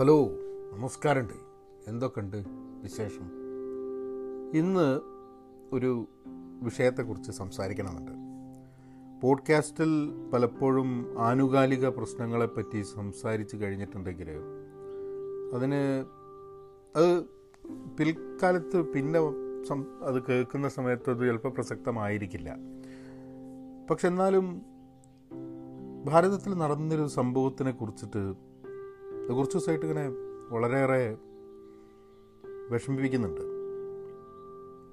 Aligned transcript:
Hello 0.00 0.30
നമസ്കാരമുണ്ട്. 0.72 1.32
എന്തൊക്കെയുണ്ട് 1.90 2.36
വിശേഷം? 2.82 3.30
ഇന്ന് 4.54 5.00
ഒരു 5.72 6.08
വിഷയത്തെക്കുറിച്ച് 6.62 7.32
സംസാരിക്കണമെന്നുണ്ട്. 7.32 8.12
പോഡ്കാസ്റ്റിൽ 9.20 10.12
പലപ്പോഴും 10.32 11.14
ആനുകാലിക 11.18 11.88
പ്രശ്നങ്ങളെപ്പറ്റി 11.88 12.82
സംസാരിച്ച് 12.82 13.56
കഴിഞ്ഞിട്ടുണ്ടെങ്കിൽ 13.56 14.26
അതിന് 15.54 16.04
അത് 16.96 17.24
പിൽക്കാലത്ത് 17.98 18.82
പിന്നെ 18.82 19.20
അത് 20.04 20.22
കേൾക്കുന്ന 20.28 20.68
സമയത്ത് 20.68 21.10
അത് 21.10 21.18
ചിലപ്പോൾ 21.18 21.48
പ്രസക്തമായിരിക്കില്ല. 21.48 22.56
പക്ഷെ 23.90 24.08
എന്നാലും 24.08 24.62
ഭാരതത്തിൽ 26.04 26.54
നടന്നൊരു 26.54 27.06
സംഭവത്തിനെ 27.06 27.70
കുറിച്ചിട്ട് 27.70 28.46
ഇത് 29.26 29.34
കുറച്ച് 29.34 29.56
ദിവസമായിട്ട് 29.56 29.86
ഇങ്ങനെ 29.86 30.08
വളരെയേറെ 30.54 31.16
വിഷമിപ്പിക്കുന്നുണ്ട്. 32.70 33.40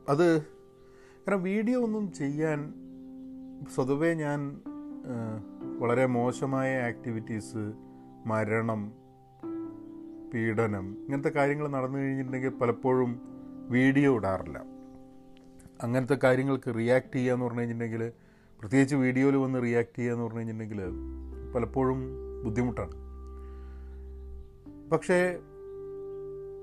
അത് 0.10 0.42
കാരണം 1.26 1.44
വീഡിയോ 1.44 1.82
ഒന്നും 1.82 2.12
ചെയ്യാൻ 2.12 2.74
സ്വതവേ 3.76 4.14
ഞാൻ 4.14 4.62
വളരെ 5.80 6.06
മോശമായ 6.06 6.82
ആക്ടിവിറ്റീസ് 6.82 7.74
മരണം 8.26 8.94
പീഡനം 10.34 10.86
ഇങ്ങനത്തെ 11.04 11.30
കാര്യങ്ങൾ 11.30 11.68
നടന്നു 11.68 11.98
കഴിഞ്ഞിട്ടുണ്ടെങ്കിൽ 11.98 12.50
പലപ്പോഴും 12.50 13.22
വീഡിയോ 13.70 14.16
ഇടാറില്ല. 14.16 14.58
അങ്ങനത്തെ 15.84 16.18
കാര്യങ്ങൾക്ക് 16.24 16.76
റിയാക്ട് 16.76 17.16
ചെയ്യുക 17.16 17.34
എന്ന് 17.34 17.46
പറഞ്ഞു 17.46 17.60
കഴിഞ്ഞിട്ടുണ്ടെങ്കിൽ 17.60 18.12
പ്രത്യേകിച്ച് 18.60 18.96
വീഡിയോയിൽ 18.96 19.36
വന്ന് 19.36 19.64
റിയാക്ട് 19.64 19.98
ചെയ്യുക 19.98 20.14
എന്ന് 20.14 20.26
പറഞ്ഞു 20.26 20.40
കഴിഞ്ഞിട്ടുണ്ടെങ്കിൽ 20.40 20.82
പലപ്പോഴും 21.54 22.00
ബുദ്ധിമുട്ടാണ്. 22.44 23.03
പക്ഷേ 24.94 25.40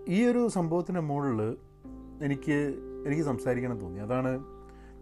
ഈ 0.09 0.25
ഒരു 0.25 0.49
സംഭവത്തിന്റെ 0.49 1.01
മുകളിൽ 1.01 1.57
എനിക്ക് 2.23 2.75
എനിക്ക് 3.07 3.23
സംസാരിക്കണം 3.23 3.81
തോന്നി. 3.81 3.99
അതാണ് 3.99 4.45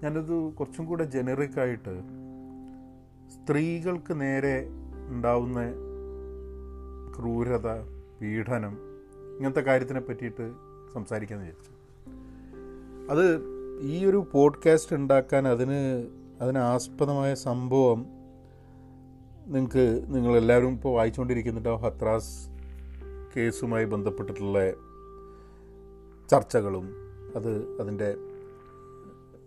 ഞാനത് 0.03 0.53
കുറച്ചും 0.53 0.87
കൂടെ 0.87 1.05
ജനറിക്കായിട്ട് 1.05 2.01
സ്ത്രീകൾക്ക് 3.31 4.21
നേരെ 4.21 4.69
ഉണ്ടാവുന്ന 5.09 5.61
ക്രൂരത 7.19 7.67
പീഡനം 8.21 8.79
ഇങ്ങനത്തെ 9.37 9.61
കാര്യത്തിനെ 9.61 10.01
പറ്റിയിട്ട് 10.01 10.53
സംസാരിക്കാമെന്ന് 10.95 11.51
വിചാരിച്ചു. 11.51 11.73
അത് 13.13 13.43
ഈ 13.81 14.05
ഒരു 14.05 14.29
പോഡ്കാസ്റ്റ് 14.33 14.97
ഉണ്ടാക്കാൻ 14.97 15.49
അതിന് 15.49 16.09
അതിനാസ്പദമായ 16.41 17.35
സംഭവം 17.35 18.07
നിങ്ങൾക്ക് 19.47 20.05
നിങ്ങളെല്ലാവരും 20.09 20.73
ഇപ്പോൾ 20.73 20.95
വായിച്ചുകൊണ്ടിരിക്കുന്നുണ്ടാവും. 20.95 21.81
ഹത്രാസ് 21.81 22.58
കേസുമായി 23.37 23.85
ബന്ധപ്പെട്ടിട്ടുള്ള 23.85 24.71
ചർച്ചകളും 26.29 26.93
അത് 27.37 27.81
അതിന്റെ 27.81 28.17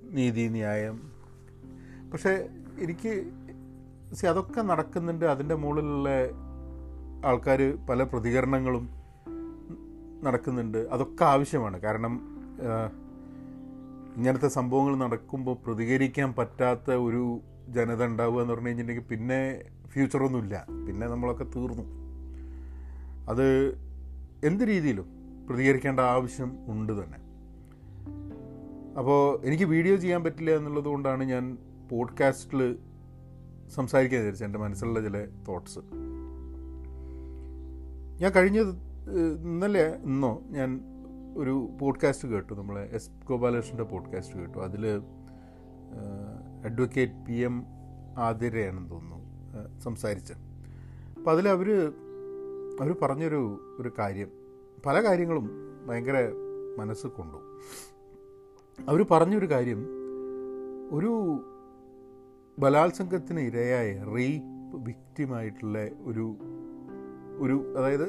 നീതി 0.04 0.48
ന്യായം. 0.48 1.12
പക്ഷേ 2.14 2.48
എനിക്ക് 2.80 3.24
സി 4.14 4.26
അതൊക്കെ 4.26 4.62
നടക്കുന്നുണ്ട്. 4.62 5.26
അതിന്റെ 5.26 5.56
മുകളിലുള്ള 5.56 6.10
ആൾക്കാർ 7.26 7.78
പല 7.90 8.04
പ്രതികരണങ്ങളും 8.04 8.90
നടക്കുന്നുണ്ട്. 10.24 10.78
അതൊക്കെ 10.78 11.26
ആവശ്യമാണ്. 11.26 11.82
കാരണം 11.82 12.38
ഇങ്ങനത്തെ 14.16 14.48
സംഭവങ്ങൾ 14.48 14.96
നടക്കുമ്പോൾ 14.96 15.56
പ്രതികരിക്കാൻ 15.56 16.34
പറ്റാത്ത 16.34 16.92
ഒരു 16.92 17.40
ജനത 17.70 18.06
ഉണ്ടാവുക 18.06 18.42
എന്ന് 18.42 18.54
പറഞ്ഞു 18.54 18.68
കഴിഞ്ഞിട്ടുണ്ടെങ്കിൽ 18.68 19.10
പിന്നെ 19.10 19.64
ഫ്യൂച്ചറൊന്നുമില്ല 19.88 20.68
പിന്നെ 20.88 21.08
നമ്മളൊക്കെ 21.08 21.44
തീർന്നു. 21.44 22.01
അത് 23.30 23.76
എന്ത് 24.44 24.64
രീതിയിലും 24.64 25.06
പ്രതികരിക്കേണ്ട 25.50 26.00
ആവശ്യം 26.00 26.58
ഉണ്ട് 26.68 26.94
തന്നെ. 27.04 27.18
അപ്പോൾ 28.98 29.46
എനിക്ക് 29.46 29.64
വീഡിയോ 29.64 29.96
ചെയ്യാൻ 29.96 30.24
പറ്റില്ല 30.24 30.52
എന്നുള്ളത് 30.52 30.86
കൊണ്ടാണ് 30.86 31.24
ഞാൻ 31.24 31.58
പോഡ്കാസ്റ്റിൽ 31.92 32.78
സംസാരിക്കാൻ 33.70 34.20
വിചാരിച്ചത് 34.20 34.48
എന്റെ 34.48 34.60
മനസ്സിലുള്ള 34.60 35.02
ചില 35.02 35.28
തോട്ട്സ് 35.48 35.80
ഞാൻ 38.22 38.32
കഴിഞ്ഞ 38.32 38.62
ഇന്നലെ 38.62 39.96
ഇന്നോ 40.04 40.42
ഞാൻ 40.48 40.82
ഒരു 41.38 41.70
പോഡ്കാസ്റ്റ് 41.82 42.28
കേട്ടു 42.28 42.54
നമ്മളെ 42.54 42.90
എസ് 42.94 43.10
ഗോപാലകൃഷ്ണന്റെ 43.30 43.84
പോഡ്കാസ്റ്റ് 43.84 44.40
കേട്ടു. 44.40 44.58
അതിൽ 44.58 45.02
അഡ്വക്കേറ്റ് 46.66 47.26
പി 47.28 47.34
എം 47.34 47.64
ആതിരയാണെന്ന് 48.18 48.90
തോന്നുന്നു 48.90 49.80
സംസാരിച്ചത്. 49.80 50.38
അപ്പോൾ 51.18 51.32
അതിൽ 51.32 51.50
അവർ 51.50 51.94
അവർ 52.82 52.96
പറഞ്ഞൊരു 53.02 53.42
ഒരു 53.80 53.92
കാര്യം. 54.00 54.30
പല 54.86 55.04
കാര്യങ്ങളും 55.04 55.50
ഭയങ്കര 55.88 56.32
മനസ്സ് 56.78 57.08
കൊണ്ടു. 57.08 57.38
അവർ 58.90 59.06
പറഞ്ഞൊരു 59.12 59.46
കാര്യം 59.46 59.86
ഒരു 60.92 61.12
ബലാത്സംഗത്തിന് 62.60 63.40
ഇരയായ 63.40 64.04
റേപ്പ് 64.04 64.86
വിക്റ്റിമായിട്ടുള്ള 64.86 65.88
ഒരു 66.04 66.36
ഒരു 67.38 67.74
അതായത് 67.78 68.06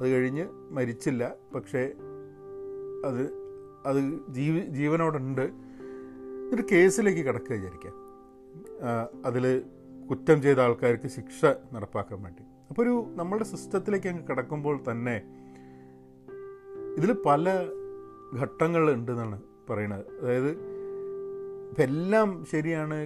അത് 0.00 0.08
കഴിഞ്ഞ് 0.08 0.48
മരിച്ചില്ല 0.70 1.36
പക്ഷേ 1.54 1.92
അത് 3.06 3.22
അത് 3.86 4.32
ജീവ 4.32 4.64
ജീവനോടുണ്ട്. 4.64 5.52
ഒരു 6.54 6.62
കേസിലേക്ക് 6.72 7.20
കിടക്കുക 7.20 7.52
വിചാരിക്കാം 7.52 7.94
അതിൽ 9.26 9.64
കുറ്റം 10.10 10.42
ചെയ്ത 10.42 10.58
ആൾക്കാർക്ക് 10.58 11.08
ശിക്ഷ 11.08 11.44
നടപ്പാക്കാൻ 11.72 12.22
വേണ്ടി. 12.22 12.42
അപ്പോൾ 12.72 12.82
ഒരു 12.82 12.92
നമ്മളുടെ 13.14 13.44
സിസ്റ്റത്തിലേക്ക് 13.44 14.08
അങ്ങ് 14.08 14.22
കിടക്കുമ്പോൾ 14.28 14.76
തന്നെ 14.90 15.16
ഇതിൽ 16.98 17.10
പല 17.26 17.44
ഘട്ടങ്ങൾ 18.42 18.92
ഉണ്ടെന്നാണ് 18.92 19.38
പറയുന്നത്. 19.70 20.04
അതായത് 20.20 20.52
ഇതെല്ലാം 21.72 22.44
ശരിയാണ് 22.52 22.98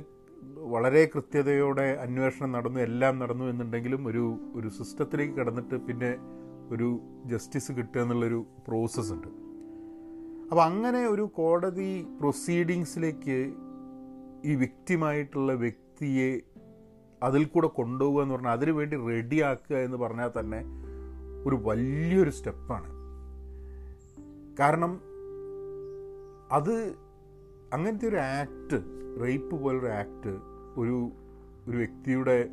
വളരെ 0.75 1.03
കൃത്യതയോടെ 1.15 1.89
അന്വേഷണം 2.05 2.53
നടന്നു 2.53 2.81
എല്ലാം 2.81 3.19
നടന്നു 3.19 3.45
എന്നുണ്ടെങ്കിലും 3.45 4.07
ഒരു 4.07 4.25
ഒരു 4.55 4.69
സിസ്റ്റത്തിലേക്ക് 4.69 5.35
കടന്നിട്ട് 5.35 5.77
പിന്നെ 5.89 6.13
ഒരു 6.71 7.01
ജസ്റ്റിസ് 7.33 7.73
കിട്ടുക 7.73 8.01
എന്നുള്ളൊരു 8.01 8.47
പ്രോസസ്സ് 8.69 9.13
ഉണ്ട്. 9.13 9.29
അപ്പോൾ 10.51 10.63
അങ്ങനെ 10.63 11.07
ഒരു 11.07 11.23
കോടതി 11.23 11.91
പ്രൊസീഡിങ്സിലേക്ക് 12.21 13.39
ഈ 14.45 14.55
വ്യക്തിമായിട്ടുള്ള 14.55 15.53
വ്യക്തിയെ 15.53 16.31
അതിൽ 17.23 17.45
കൂടെ 17.45 17.67
കൊണ്ടുപോകുക 17.67 18.23
എന്ന് 18.23 18.35
പറഞ്ഞാൽ 18.35 18.51
അതിനു 18.51 18.73
വേണ്ടി 18.73 18.97
റെഡിയാക്കുക 18.97 19.77
എന്ന് 19.77 19.97
പറഞ്ഞാൽ 19.97 20.31
തന്നെ 20.41 20.65
ഒരു 21.47 21.61
വലിയൊരു 21.63 22.31
സ്റ്റെപ്പാണ്. 22.31 22.89
കാരണം 24.59 25.01
അത് 26.53 26.97
അങ്ങനത്തെ 27.73 28.09
ഒരു 28.09 28.17
ആക്ട് 28.17 28.79
റേപ്പ് 29.23 29.63
പോലൊരു 29.63 29.87
ആക്ട് 29.87 30.39
ഒരു 30.81 31.11
ഒരു 31.69 31.77
വ്യക്തിയുടെ 31.77 32.49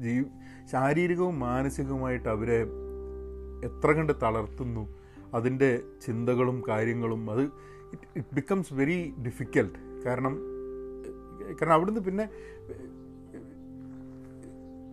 ജീ 0.00 0.24
ശാരീരികവും 0.72 1.40
മാനസികവുമായിട്ട് 1.40 2.28
അവരെ 2.28 2.60
എത്ര 3.66 3.92
കണ്ട് 3.92 4.12
തളർത്തുന്നു 4.22 4.94
അതിന്റെ 5.34 5.82
ചിന്തകളും 6.06 6.62
കാര്യങ്ങളും 6.68 7.30
അത് 7.30 7.42
ഇറ്റ് 7.92 8.34
ബിക്കംസ് 8.34 8.74
വെരി 8.74 9.14
ഡിഫിക്കൽട്ട് 9.26 9.78
കാരണം 10.06 10.51
കാരണം 11.54 11.72
അവിടുന്ന് 11.72 12.00
പിന്നെ 12.00 12.24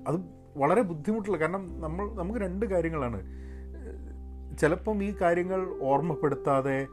അത് 0.08 0.18
വളരെ 0.58 0.82
ബുദ്ധിമുട്ടുള്ള 0.82 1.38
കാരണം 1.38 1.82
നമ്മൾ 1.82 2.14
നമുക്ക് 2.14 2.40
രണ്ട് 2.40 2.66
കാര്യങ്ങളാണ്. 2.66 3.20
ചിലപ്പം 4.60 5.04
ഈ 5.04 5.16
കാര്യങ്ങൾ 5.22 5.68
ഓർമ്മപ്പെടുത്താതെ 5.82 6.88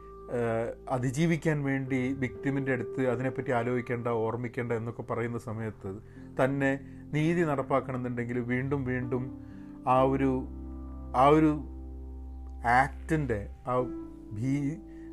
അതിജീവിക്കാൻ 0.91 1.65
വേണ്ടി 1.65 2.13
വിക്ടിമിന്റെ 2.13 2.73
അടുത്ത് 2.73 3.07
അതിനെപ്പറ്റി 3.07 3.51
ആലോചിക്കേണ്ട 3.51 4.09
ഓർമ്മിക്കേണ്ട 4.09 4.73
എന്നൊക്കെ 4.73 5.03
പറയുന്ന 5.03 5.39
സമയത്ത് 5.39 6.01
തന്നെ 6.43 6.71
നീതി 7.13 7.41
നടപ്പാക്കണമെന്നുണ്ടെങ്കിൽ 7.41 8.39
വീണ്ടും 8.39 8.85
വീണ്ടും 8.85 9.25
ആ 9.89 10.03
ഒരു 10.03 10.31
ആ 11.17 11.27
ഒരു 11.29 11.53
ആക്ടിന്റെ 12.67 13.55
ആ 13.67 13.81
ഭീ 14.33 14.55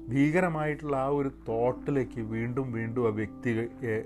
ഭീകരമായിട്ടുള്ള 0.10 0.96
ആ 0.96 1.08
ഒരു 1.08 1.30
തോട്ടിലേക്ക് 1.48 2.22
വീണ്ടും 2.22 2.72
വീണ്ടും 2.72 3.08
ആ 3.08 3.10
വ്യക്തിയെ 3.10 4.06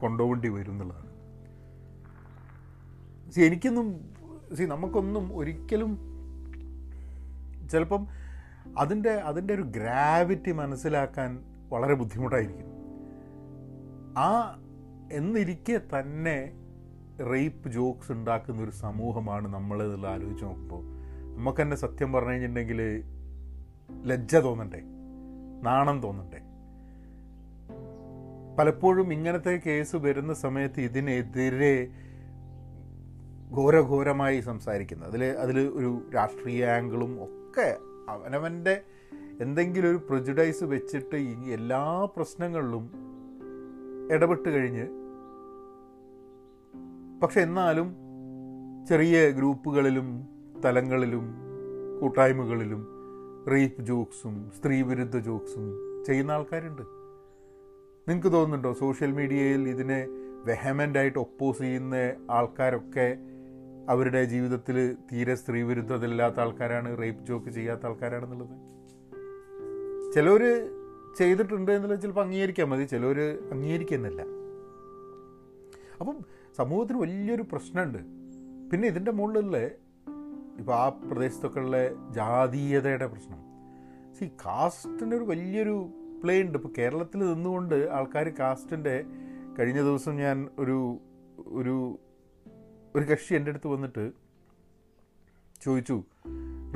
കൊണ്ടുപോകേണ്ടി 0.00 0.48
വരും 0.48 0.72
എന്നുള്ളതാണ്. 0.72 1.08
സി 3.32 3.40
എനിക്കൊന്നും 3.40 4.14
സി 4.56 4.62
നമുക്കൊന്നും 4.62 5.36
ഒരിക്കലും 5.36 5.98
ചിലപ്പം 7.70 8.06
അതിന്റെ 8.78 9.10
അതിന്റെ 9.10 9.54
ഒരു 9.54 9.62
ഗ്രാവിറ്റി 9.62 10.52
മനസ്സിലാക്കാൻ 10.52 11.44
വളരെ 11.68 11.94
ബുദ്ധിമുട്ടായിരിക്കും. 11.94 12.66
ആ 14.18 14.60
എന്നിരിക്കെ 15.12 15.80
തന്നെ 15.98 16.52
റേപ്പ് 17.32 17.68
ജോക്സ് 17.68 18.12
ഉണ്ടാക്കുന്ന 18.12 18.62
ഒരു 18.62 18.70
സമൂഹമാണ് 18.70 19.54
നമ്മൾ 19.54 19.82
ഇതിൽ 19.82 20.06
ആലോചിച്ച് 20.06 20.44
നോക്കുമ്പോൾ 20.44 20.82
നമുക്ക് 21.36 21.62
തന്നെ 21.62 21.76
സത്യം 21.76 22.12
പറഞ്ഞു 22.12 22.30
കഴിഞ്ഞിട്ടുണ്ടെങ്കിൽ 22.30 23.04
ലജ്ജ 24.04 24.36
തോന്നണ്ടേ? 24.36 24.80
നാണം 25.62 26.02
തോന്നണ്ടേ? 26.02 26.40
പലപ്പോഴും 28.58 29.12
ഇങ്ങനത്തെ 29.12 29.60
കേസ് 29.66 29.96
വരുന്ന 29.96 30.34
സമയത്ത് 30.34 30.80
ഇതിനെതിരെ 30.80 31.88
ഘോരഘോരമായി 33.54 34.40
സംസാരിക്കുന്നത് 34.40 35.08
അതിൽ 35.08 35.24
അതിൽ 35.24 35.58
ഒരു 35.60 36.02
രാഷ്ട്രീയ 36.14 36.64
ആംഗിളും 36.64 37.22
ഒക്കെ 37.22 37.76
അവനവന്റെ 38.08 38.80
എന്തെങ്കിലും 39.40 39.90
ഒരു 39.90 39.96
പ്രൊജുഡൈസ് 39.96 40.64
വെച്ചിട്ട് 40.64 41.16
ഈ 41.16 41.50
എല്ലാ 41.50 42.08
പ്രശ്നങ്ങളിലും 42.16 42.90
ഇടപെട്ട് 44.12 44.48
കഴിഞ്ഞ് 44.48 44.86
പക്ഷെ 47.22 47.40
എന്നാലും 47.40 47.96
ചെറിയ 48.88 49.30
ഗ്രൂപ്പുകളിലും 49.30 50.28
തലങ്ങളിലും 50.64 51.34
കൂട്ടായ്മകളിലും 52.00 52.86
റേപ്പ് 53.50 53.82
ജോക്സും 53.82 54.50
സ്ത്രീവിരുദ്ധ 54.50 55.18
ജോക്സും 55.18 55.66
ചെയ്യുന്ന 56.06 56.30
ആൾക്കാരുണ്ട്. 56.32 56.97
നിങ്ങൾക്ക് 58.08 58.32
തോന്നുന്നുണ്ടോ 58.32 58.72
സോഷ്യൽ 58.72 59.12
മീഡിയയിൽ 59.12 59.68
ഇതിനെ 59.68 60.06
വെഹമെന്റായിട്ട് 60.44 61.18
ഒപ്പോസ് 61.18 61.58
ചെയ്യുന്ന 61.58 61.94
ആൾക്കാരൊക്കെ 62.30 63.16
അവരുടെ 63.88 64.24
ജീവിതത്തിൽ 64.24 64.96
തീരെ 65.12 65.34
സ്ത്രീവിരുദ്ധതയില്ലാത്ത 65.34 66.40
ആൾക്കാരാണ് 66.40 66.98
റേപ്പ് 66.98 67.26
ജോക്ക് 67.26 67.50
ചെയ്യാത്ത 67.50 67.86
ആൾക്കാരാണെന്നുള്ളത്? 67.86 68.48
ചിലർ 70.14 70.70
ചെയ്തിട്ടുണ്ട് 71.18 71.72
എന്നുള്ളത് 71.72 72.00
ചിലപ്പോൾ 72.00 72.24
അംഗീകരിക്കാൻ 72.24 72.68
മതി 72.68 72.84
ചിലർ 72.84 73.38
അംഗീകരിക്കുന്നില്ല. 73.52 74.22
അപ്പം 76.00 76.18
സമൂഹത്തിന് 76.56 76.98
വലിയൊരു 76.98 77.42
പ്രശ്നമുണ്ട്. 77.42 77.98
പിന്നെ 78.70 78.88
ഇതിന്റെ 78.88 79.10
മുകളിലുള്ള 79.10 79.58
ഇപ്പോൾ 80.58 80.72
ആ 80.72 80.88
പ്രദേശത്തൊക്കെ 80.88 81.60
ഉള്ള 81.60 81.76
ജാതീയതയുടെ 82.10 83.06
പ്രശ്നം. 83.06 83.38
സി 84.18 84.24
കാസ്റ്റിന്റെ 84.24 85.16
ഒരു 85.16 85.24
വലിയൊരു 85.24 85.88
പ്ലേ 86.22 86.42
ഉണ്ട് 86.42 86.58
ഇപ്പോൾ 86.58 86.72
കേരളത്തിൽ 86.78 87.18
നിന്നുകൊണ്ട് 87.18 87.74
ആൾക്കാർ 87.74 88.28
കാസ്റ്റിന്റെ 88.28 89.04
കഴിഞ്ഞ 89.58 89.82
ദിവസം 89.82 90.16
ഞാൻ 90.16 90.48
ഒരു 90.58 90.98
ഒരു 91.38 91.98
ഒരു 92.96 93.04
കക്ഷി 93.04 93.34
എന്റെ 93.34 93.50
അടുത്ത് 93.50 93.66
വന്നിട്ട് 93.66 94.12
ചോദിച്ചു 95.62 96.02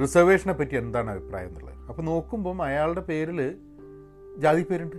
റിസർവേഷനെ 0.00 0.52
പറ്റി 0.52 0.76
എന്താണ് 0.76 1.10
അഭിപ്രായം 1.10 1.48
എന്നുള്ളത്? 1.48 1.78
അപ്പോൾ 1.78 2.02
നോക്കുമ്പം 2.02 2.62
അയാളുടെ 2.62 3.00
പേരിൽ 3.00 3.56
ജാതി 4.38 4.62
പേരുണ്ട്. 4.62 4.96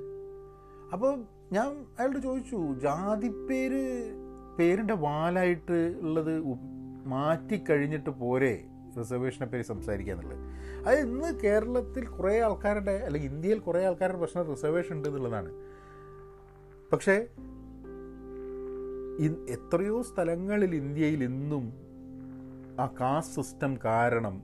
അപ്പോൾ 0.93 1.23
ഞാൻ 1.51 1.67
അയാളോട് 1.99 2.23
ചോദിച്ചു 2.23 2.79
ജാതി 2.81 3.29
പേര് 3.49 4.11
പേരിന്റെ 4.59 4.93
വാലായിട്ട് 4.93 5.97
ഉള്ളത് 6.01 6.43
മാറ്റിക്കഴിഞ്ഞിട്ട് 7.05 8.09
പോരെ 8.09 8.63
റിസർവേഷനെ 8.99 9.47
പറ്റി 9.47 9.63
സംസാരിക്കുക 9.63 10.13
എന്നുള്ളത് 10.13 10.52
അത് 10.85 10.99
ഇന്ന് 10.99 11.39
കേരളത്തിൽ 11.39 12.05
കുറേ 12.05 12.41
ആൾക്കാരുടെ 12.41 12.91
അല്ലെങ്കിൽ 12.91 13.29
ഇന്ത്യയിൽ 13.29 13.59
കുറേ 13.59 13.85
ആൾക്കാരുടെ 13.85 14.17
പ്രശ്നം 14.17 14.49
റിസർവേഷൻ 14.49 14.95
ഉണ്ട് 14.95 15.09
എന്നുള്ളതാണ്. 15.09 15.51
പക്ഷേ 16.91 17.27
എത്രയോ 19.49 20.01
സ്ഥലങ്ങളിൽ 20.01 20.75
ഇന്ത്യയിൽ 20.75 21.23
ഇന്നും 21.23 21.73
ആ 22.79 22.85
കാസ്റ്റ് 23.01 23.41
സിസ്റ്റം 23.41 23.77
കാരണം 23.85 24.41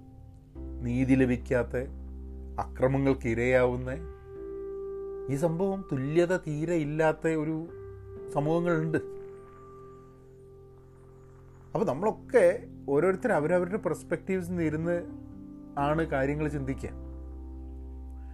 നീതി 0.81 1.13
ലഭിക്കാത്ത 1.13 1.77
അക്രമങ്ങൾക്ക് 2.59 3.27
ഇരയാവുന്ന 3.27 3.89
ഈ 5.31 5.35
സംഭവം 5.35 5.87
തുല്യത 5.91 6.37
തീരെ 6.37 6.75
ഇല്ലാത്ത 6.75 7.27
ഒരു 7.27 7.67
സമൂഹങ്ങളുണ്ട്. 8.33 8.97
അപ്പോൾ 11.73 11.85
നമ്മളൊക്കെ 11.85 12.63
ഓരോരുത്തർ 12.89 13.31
അവരവരുടെ 13.31 13.77
പെർസ്പെക്റ്റീവ്സിൽ 13.77 14.49
നിന്ന് 14.49 14.63
ഇരുന്ന് 14.63 15.28
ആണ് 15.79 16.03
കാര്യങ്ങൾ 16.05 16.47
ചിന്തിക്കുക. 16.47 16.91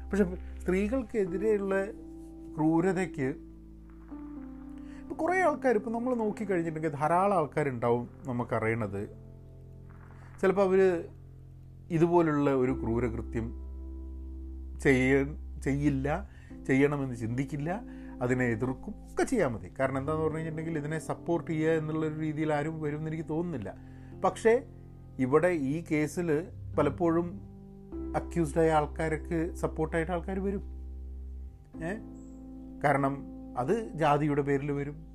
പക്ഷെ 0.09 0.25
സ്ത്രീകൾക്കെതിരെയുള്ള 0.62 1.75
ക്രൂരതയ്ക്ക് 2.56 3.27
ഇപ്പോൾ 5.01 5.15
കുറേ 5.15 5.38
ആൾക്കാർ 5.42 5.75
ഇപ്പോൾ 5.75 5.94
നമ്മൾ 5.94 6.15
നോക്കിക്കഴിഞ്ഞിട്ടുണ്ടെങ്കിൽ 6.15 7.00
ധാരാളം 7.00 7.38
ആൾക്കാരുണ്ടാവും 7.38 8.09
നമുക്കറിയണത്. 8.27 9.01
ചിലപ്പോൾ 10.42 10.62
അവർ 10.62 10.81
ഇതുപോലുള്ള 11.89 12.50
ഒരു 12.53 12.74
ക്രൂരകൃത്യം 12.81 13.47
ചെയ്യ 14.83 15.12
ചെയ്യില്ല 15.63 16.07
ചെയ്യണമെന്ന് 16.68 17.15
ചിന്തിക്കില്ല 17.15 17.69
അതിനെ 18.21 18.45
എതിർക്കും 18.45 18.94
ഒക്കെ 19.12 19.24
ചെയ്യാൻ 19.24 19.50
മതി. 19.53 19.69
കാരണം 19.80 19.97
എന്താണെന്ന് 19.97 20.25
പറഞ്ഞു 20.25 20.38
കഴിഞ്ഞിട്ടുണ്ടെങ്കിൽ 20.38 20.80
ഇതിനെ 20.81 21.00
സപ്പോർട്ട് 21.00 21.51
ചെയ്യുക 21.51 21.71
എന്നുള്ളൊരു 21.71 22.18
രീതിയിൽ 22.19 22.53
ആരും 22.53 22.81
വരുമെന്ന് 22.81 23.09
എനിക്ക് 23.12 23.30
തോന്നുന്നില്ല. 23.30 23.69
പക്ഷേ 24.25 24.53
ഇവിടെ 25.19 25.47
ഈ 25.47 25.83
കേസിൽ 25.92 26.30
പലപ്പോഴും 26.77 27.39
അക്യൂസ്ഡായ 28.16 28.72
ആൾക്കാർക്ക് 28.72 29.56
സപ്പോർട്ടായിട്ട് 29.56 30.12
ആൾക്കാർ 30.12 30.39
വരും. 30.39 30.62
ഏ? 31.83 31.94
കാരണം 32.83 33.25
അത് 33.57 33.89
ജാതിയുടെ 33.94 34.42
പേരിൽ 34.42 34.72
വരും. 34.72 35.06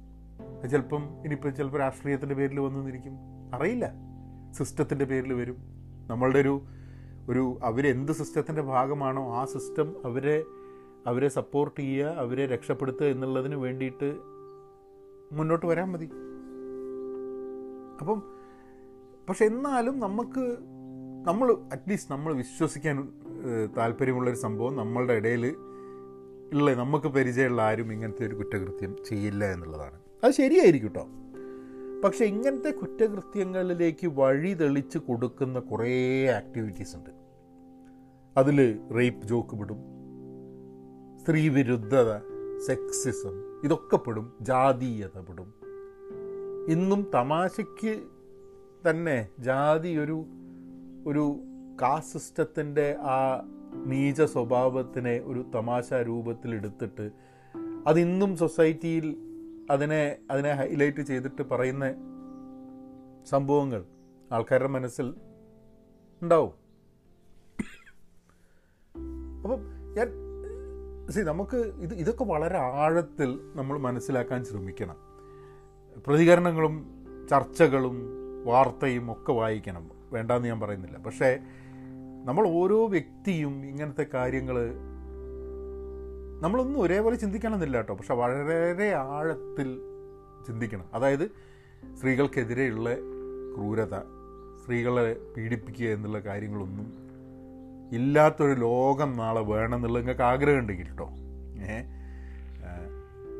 ചിലപ്പം 0.70 1.02
ഇനിയിപ്പോൾ 1.24 1.50
ചിലപ്പോൾ 1.50 1.78
രാഷ്ട്രീയത്തിന്റെ 1.78 2.34
പേരിൽ 2.34 2.60
വന്നിരിക്കും 2.60 3.12
അറിയില്ല. 3.54 3.92
സിസ്റ്റത്തിന്റെ 4.52 5.04
പേരിൽ 5.04 5.32
വരും. 5.32 5.56
നമ്മളുടെ 6.06 6.38
ഒരു 6.38 6.62
ഒരു 7.28 7.58
അവരെന്ത് 7.62 8.12
സിസ്റ്റത്തിന്റെ 8.12 8.62
ഭാഗമാണോ 8.62 9.34
ആ 9.34 9.44
സിസ്റ്റം 9.44 9.96
അവരെ 10.04 10.44
അവരെ 11.06 11.28
സപ്പോർട്ട് 11.28 11.80
ചെയ്യുക 11.80 12.06
അവരെ 12.06 12.46
രക്ഷപ്പെടുത്തുക 12.46 13.06
എന്നുള്ളതിന് 13.06 13.54
വേണ്ടിയിട്ട് 13.54 14.16
മുന്നോട്ട് 15.32 15.66
വരാൻ 15.66 15.92
മതി. 15.92 16.10
അപ്പം 18.00 18.22
പക്ഷെ 19.28 19.44
എന്നാലും 19.44 20.00
നമുക്ക് 20.00 20.56
നമ്മൾ 21.26 21.52
അറ്റ്ലീസ്റ്റ് 21.72 22.12
നമ്മൾ 22.12 22.34
വിശ്വസിക്കാൻ 22.34 22.96
താല്പര്യമുള്ളൊരു 23.76 24.36
സംഭവം 24.36 24.76
നമ്മളുടെ 24.76 25.12
ഇടയിൽ 25.12 25.56
ഉള്ള 26.52 26.74
നമുക്ക് 26.74 27.06
പരിചയമുള്ള 27.06 27.62
ആരും 27.62 27.92
ഇങ്ങനത്തെ 27.92 28.26
ഒരു 28.26 28.34
കുറ്റകൃത്യം 28.34 28.96
ചെയ്യില്ല 29.08 29.44
എന്നുള്ളതാണ്. 29.44 29.98
അത് 30.24 30.32
ശരിയായിരിക്കും 30.32 30.88
കേട്ടോ 30.88 31.06
പക്ഷേ 32.04 32.24
ഇങ്ങനത്തെ 32.24 32.70
കുറ്റകൃത്യങ്ങളിലേക്ക് 32.70 34.06
വഴി 34.06 34.54
തെളിച്ച് 34.54 34.98
കൊടുക്കുന്ന 34.98 35.58
കുറേ 35.58 36.26
ആക്ടിവിറ്റീസ് 36.26 36.96
ഉണ്ട്. 36.96 37.10
അതിൽ 38.36 38.58
റേപ്പ് 38.98 39.26
ജോക്ക് 39.26 39.56
വിടും 39.56 39.80
സ്ത്രീവിരുദ്ധത 41.18 42.10
സെക്സിസം 42.66 43.36
ഇതൊക്കെ 43.64 43.96
പെടും. 43.96 44.32
ജാതീയത 44.40 45.18
പെടും. 45.20 45.48
ഇന്നും 46.68 47.10
തമാശയ്ക്ക് 47.14 47.94
തന്നെ 48.90 49.28
ജാതി 49.38 49.96
ഒരു 49.96 50.24
ഒരു 51.06 51.40
കാസ്റ്റ് 51.82 52.20
സിസ്റ്റത്തിന്റെ 52.20 52.96
ആ 53.00 53.42
നീച 53.86 54.22
സ്വഭാവത്തിനെ 54.22 55.18
ഒരു 55.18 55.50
തമാശ 55.54 55.92
രൂപത്തിൽ 55.92 56.54
എടുത്തിട്ട് 56.54 57.10
അതിന്നും 57.86 58.36
സൊസൈറ്റിയിൽ 58.36 59.16
അതിനെ 59.70 60.16
അതിനെ 60.30 60.52
ഹൈലൈറ്റ് 60.52 61.02
ചെയ്തിട്ട് 61.02 61.42
പറയുന്ന 61.42 61.94
സംഭവങ്ങൾ 63.24 63.84
ആൾക്കാരുടെ 64.32 64.68
മനസ്സിൽ 64.68 65.14
ഉണ്ടാവും. 66.22 66.52
അപ്പം 69.42 69.60
ഞാൻ 69.94 70.08
സി 71.10 71.20
നമുക്ക് 71.20 71.56
ഇത് 71.56 71.94
ഇതൊക്കെ 71.94 72.24
വളരെ 72.24 72.58
ആഴത്തിൽ 72.58 73.40
നമ്മൾ 73.54 73.78
മനസ്സിലാക്കാൻ 73.78 74.44
ശ്രമിക്കണം. 74.44 74.96
പ്രതികരണങ്ങളും 76.06 77.06
ചർച്ചകളും 77.30 78.08
വാർത്തയും 78.44 79.12
ഒക്കെ 79.12 79.32
വായിക്കണം. 79.32 79.99
വേണ്ടാന്ന് 80.12 80.48
ഞാൻ 80.48 80.60
പറയുന്നില്ല. 80.60 80.98
പക്ഷേ 80.98 81.38
നമ്മൾ 82.24 82.48
ഓരോ 82.48 82.86
വ്യക്തിയും 82.86 83.66
ഇങ്ങനത്തെ 83.66 84.06
കാര്യങ്ങൾ 84.14 84.56
നമ്മളൊന്നും 86.42 86.80
ഒരേപോലെ 86.80 87.16
ചിന്തിക്കണമെന്നില്ല 87.16 87.76
കേട്ടോ. 87.76 87.94
പക്ഷെ 87.94 88.14
വളരെ 88.14 88.92
ആഴത്തിൽ 88.92 89.80
ചിന്തിക്കണം. 90.46 90.84
അതായത് 90.94 91.26
സ്ത്രീകൾക്കെതിരെയുള്ള 91.94 92.94
ക്രൂരത 93.54 93.94
സ്ത്രീകളെ 94.62 95.16
പീഡിപ്പിക്കുക 95.36 95.88
എന്നുള്ള 95.88 96.18
കാര്യങ്ങളൊന്നും 96.18 97.10
ഇല്ലാത്തൊരു 97.92 98.60
ലോകം 98.60 99.16
നാളെ 99.16 99.40
വേണം 99.40 99.74
എന്നുള്ളത് 99.74 100.02
നിങ്ങൾക്ക് 100.02 100.22
ആഗ്രഹം 100.22 100.58
ഉണ്ടെങ്കിൽ 100.58 100.86
കേട്ടോ. 100.86 101.10
ഏ? 101.58 101.82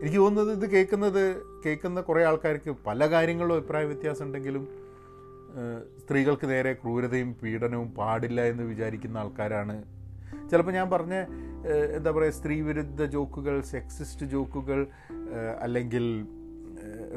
എനിക്ക് 0.02 0.16
തോന്നുന്നത് 0.16 0.64
ഇത് 0.64 0.70
കേൾക്കുന്നത് 0.70 1.42
കേൾക്കുന്ന 1.66 2.00
കുറേ 2.00 2.24
ആൾക്കാർക്ക് 2.24 2.74
പല 2.86 3.06
കാര്യങ്ങളും 3.06 3.54
അഭിപ്രായ 3.54 3.84
വ്യത്യാസം 3.84 4.24
ഉണ്ടെങ്കിലും 4.24 4.68
സ്ത്രീകൾക്ക് 5.98 6.50
നേരെ 6.50 6.72
ക്രൂരതയും 6.72 7.34
പീഡനവും 7.42 7.88
പാടില്ല 7.94 8.40
എന്ന് 8.40 8.62
വിചാരിക്കുന്ന 8.62 9.18
ആൾക്കാരാണ്. 9.18 9.84
ചിലപ്പോൾ 10.50 10.72
ഞാൻ 10.72 10.90
പറഞ്ഞ 10.90 11.14
എന്താ 11.96 12.10
പറയുക 12.10 12.30
സ്ത്രീ 12.30 12.60
വിരുദ്ധ 12.60 13.04
ജോക്കുകൾ 13.04 13.60
സെക്സിസ്റ്റ് 13.60 14.26
ജോക്കുകൾ 14.26 14.86
അല്ലെങ്കിൽ 15.60 16.26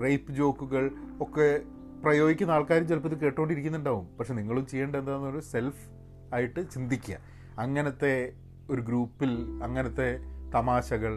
റേപ്പ് 0.03 0.31
ജോക്കുകൾ 0.31 0.91
ഒക്കെ 1.21 1.61
പ്രയോഗിക്കുന്ന 2.03 2.51
ആൾക്കാരും 2.51 2.87
ചിലപ്പോൾ 2.87 3.09
ഇത് 3.09 3.17
കേട്ടുകൊണ്ടിരിക്കുന്നുണ്ടാവും 3.19 4.17
പക്ഷെ 4.17 4.33
നിങ്ങളും 4.33 4.67
ചെയ്യേണ്ട 4.67 4.95
എന്താണെന്ന് 4.95 5.29
ഒരു 5.29 5.39
സെൽഫ് 5.39 5.85
ആയിട്ട് 6.33 6.71
ചിന്തിക്കുക. 6.71 7.17
അങ്ങനത്തെ 7.59 8.33
ഒരു 8.69 8.81
ഗ്രൂപ്പിൽ 8.81 9.31
അങ്ങനത്തെ 9.63 10.19
തമാശകൾ 10.53 11.13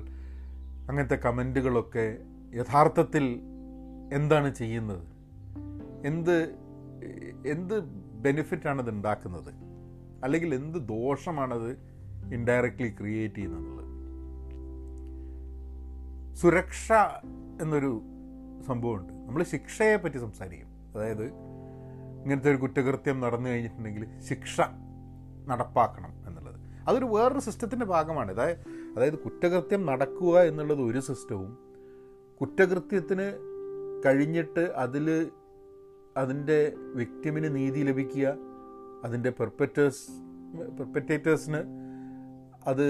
അങ്ങനത്തെ 0.88 1.14
കമന്റുകളൊക്കെ 1.14 2.18
യഥാർത്ഥത്തിൽ 2.54 3.40
എന്താണ് 4.12 4.54
ചെയ്യുന്നത്? 4.54 5.04
എന്ത് 6.06 6.65
എന്ത് 7.46 7.84
ബെനിഫിറ്റാണ് 8.22 8.82
ഇത് 8.82 8.90
ഉണ്ടാക്കുന്നത്? 8.90 9.54
അല്ലെങ്കിൽ 10.24 10.54
എന്ത് 10.54 10.78
ദോഷമാണത് 10.78 11.70
ഇൻഡയറക്റ്റ്ലി 12.34 12.88
ക്രിയേറ്റ് 12.88 13.34
ചെയ്യുന്നത്? 13.34 13.86
സുരക്ഷ 16.36 16.92
എന്നൊരു 17.62 18.02
സംഭവമുണ്ട്. 18.66 19.12
നമ്മൾ 19.12 19.42
ശിക്ഷയെ 19.42 19.96
പറ്റി 19.96 20.18
സംസാരിക്കും. 20.18 20.68
അതായത് 20.94 21.24
ഇങ്ങനത്തെ 22.22 22.50
ഒരു 22.50 22.56
കുറ്റകൃത്യം 22.56 23.20
നടന്നു 23.20 23.50
കഴിഞ്ഞിട്ടുണ്ടെങ്കിൽ 23.50 24.06
ശിക്ഷ 24.28 24.60
നടപ്പാക്കണം 25.48 26.28
എന്നുള്ളത്. 26.28 26.54
അതൊരു 26.88 27.04
വേറൊരു 27.04 27.40
സിസ്റ്റത്തിന്റെ 27.40 27.86
ഭാഗമാണ്. 27.86 28.32
അതായത് 28.32 28.56
അതായത് 28.96 29.18
കുറ്റകൃത്യം 29.18 29.86
നടക്കുക 29.86 30.40
എന്നുള്ളത് 30.40 30.82
ഒരു 30.82 31.00
സിസ്റ്റവും 31.00 31.58
കുറ്റകൃത്യത്തിന് 32.40 33.32
കഴിഞ്ഞിട്ട് 34.06 34.60
അതിൽ 34.60 35.30
അതിന്റെ 36.16 36.58
വിക്ടിമിന് 36.94 37.54
നീതി 37.54 37.82
ലഭിക്കുക 37.82 38.26
അതിന്റെ 39.04 39.30
പെർപ്പറ്റേഴ്സ് 39.30 40.04
പെർപ്പറ്റേറ്റേഴ്സിന് 40.78 41.60
അത് 42.66 42.86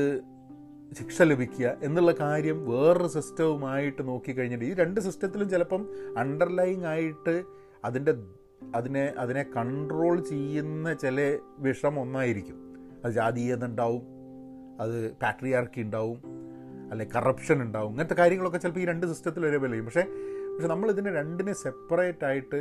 ശിക്ഷ 0.93 1.23
ലഭിക്കുക 1.23 1.77
എന്നുള്ള 1.83 2.13
കാര്യം 2.21 2.67
വേറൊരു 2.67 3.09
സിസ്റ്റവുമായിട്ട് 3.09 4.03
നോക്കിക്കഴിഞ്ഞിട്ട് 4.03 4.65
ഈ 4.65 4.75
രണ്ട് 4.75 5.01
സിസ്റ്റത്തിലും 5.01 5.49
ചിലപ്പം 5.49 5.83
അണ്ടർലൈങ് 6.17 6.85
ആയിട്ട് 6.85 7.35
അതിന്റെ 7.85 8.13
അതിനെ 8.75 9.15
അതിനെ 9.19 9.43
കൺട്രോൾ 9.57 10.21
ചെയ്യുന്ന 10.29 10.95
ചില 10.95 11.19
വിഷം 11.59 11.99
ഒന്നായിരിക്കും. 11.99 12.57
അത് 13.05 13.13
ജാതീയത 13.13 13.65
ഉണ്ടാവും 13.65 14.05
അത് 14.81 14.97
പാട്രിയാർക്കി 15.23 15.81
ഉണ്ടാവും 15.81 16.19
അല്ലെങ്കിൽ 16.91 17.15
കറപ്ഷൻ 17.15 17.63
ഉണ്ടാവും 17.63 17.91
ഇങ്ങനത്തെ 17.91 18.15
കാര്യങ്ങളൊക്കെ 18.15 18.59
ചിലപ്പോൾ 18.59 18.81
ഈ 18.81 18.85
രണ്ട് 18.85 19.07
സിസ്റ്റത്തിൽ 19.07 19.47
ഒരേപോലെ 19.47 19.71
ചെയ്യും 19.71 19.85
പക്ഷേ 19.85 20.05
പക്ഷെ 20.51 20.69
നമ്മൾ 20.69 20.91
ഇതിനെ 20.91 21.11
രണ്ടിനെ 21.13 21.53
സെപ്പറേറ്റ് 21.63 22.25
ആയിട്ട് 22.25 22.61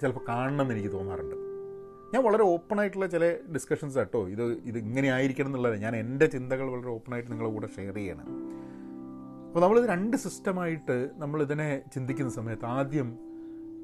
ചിലപ്പോൾ 0.00 0.24
കാണണമെന്ന് 0.28 0.74
എനിക്ക് 0.74 0.92
തോന്നാറുണ്ട്. 0.92 1.36
ഞാൻ 2.14 2.22
വളരെ 2.24 2.42
ഓപ്പൺ 2.42 2.80
ആയിട്ടുള്ള 2.80 3.06
ചില 3.06 3.24
ഡിസ്കഷൻസ് 3.54 3.96
കേട്ടോ 3.98 4.20
ഇത് 4.28 4.42
ഇത് 4.42 4.78
ഇങ്ങനെ 4.78 5.08
ആയിരിക്കണം 5.08 5.48
എന്നുള്ളത്. 5.48 5.76
ഞാൻ 5.84 5.96
എന്റെ 5.96 6.26
ചിന്തകൾ 6.26 6.66
വളരെ 6.70 6.88
ഓപ്പണായിട്ട് 6.88 7.30
നിങ്ങളുടെ 7.30 7.54
കൂടെ 7.54 7.68
ഷെയർ 7.76 7.94
ചെയ്യണം. 7.94 8.28
അപ്പോൾ 9.46 9.60
നമ്മളിത് 9.60 9.86
രണ്ട് 9.88 10.16
സിസ്റ്റമായിട്ട് 10.16 10.96
നമ്മളിതിനെ 11.16 11.68
ചിന്തിക്കുന്ന 11.94 12.30
സമയത്ത് 12.30 12.64
ആദ്യം 12.64 13.08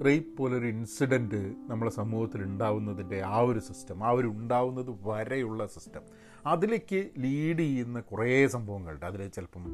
റേപ്പ് 0.06 0.36
പോലൊരു 0.38 0.66
ഇൻസിഡന്റ് 0.66 1.40
നമ്മുടെ 1.70 1.90
സമൂഹത്തിൽ 1.90 2.40
ഉണ്ടാവുന്നതിന്റെ 2.42 3.18
ആ 3.22 3.38
ഒരു 3.38 3.58
സിസ്റ്റം 3.58 3.98
ആ 4.04 4.10
ഒരു 4.10 4.28
ഉണ്ടാവുന്നത് 4.28 4.92
വരെയുള്ള 5.08 5.66
സിസ്റ്റം 5.66 6.04
അതിലേക്ക് 6.46 7.00
ലീഡ് 7.18 7.58
ചെയ്യുന്ന 7.58 8.00
കുറേ 8.00 8.46
സംഭവങ്ങളുണ്ട്. 8.46 9.06
അതിൽ 9.06 9.28
ചിലപ്പം 9.28 9.66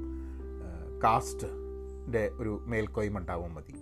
കാസ്റ്റിന്റെ 1.04 2.25
ഒരു 2.40 2.52
മേൽക്കോയ്മ 2.66 3.18
ഉണ്ടാവാൻ 3.18 3.52
മതി. 3.54 3.75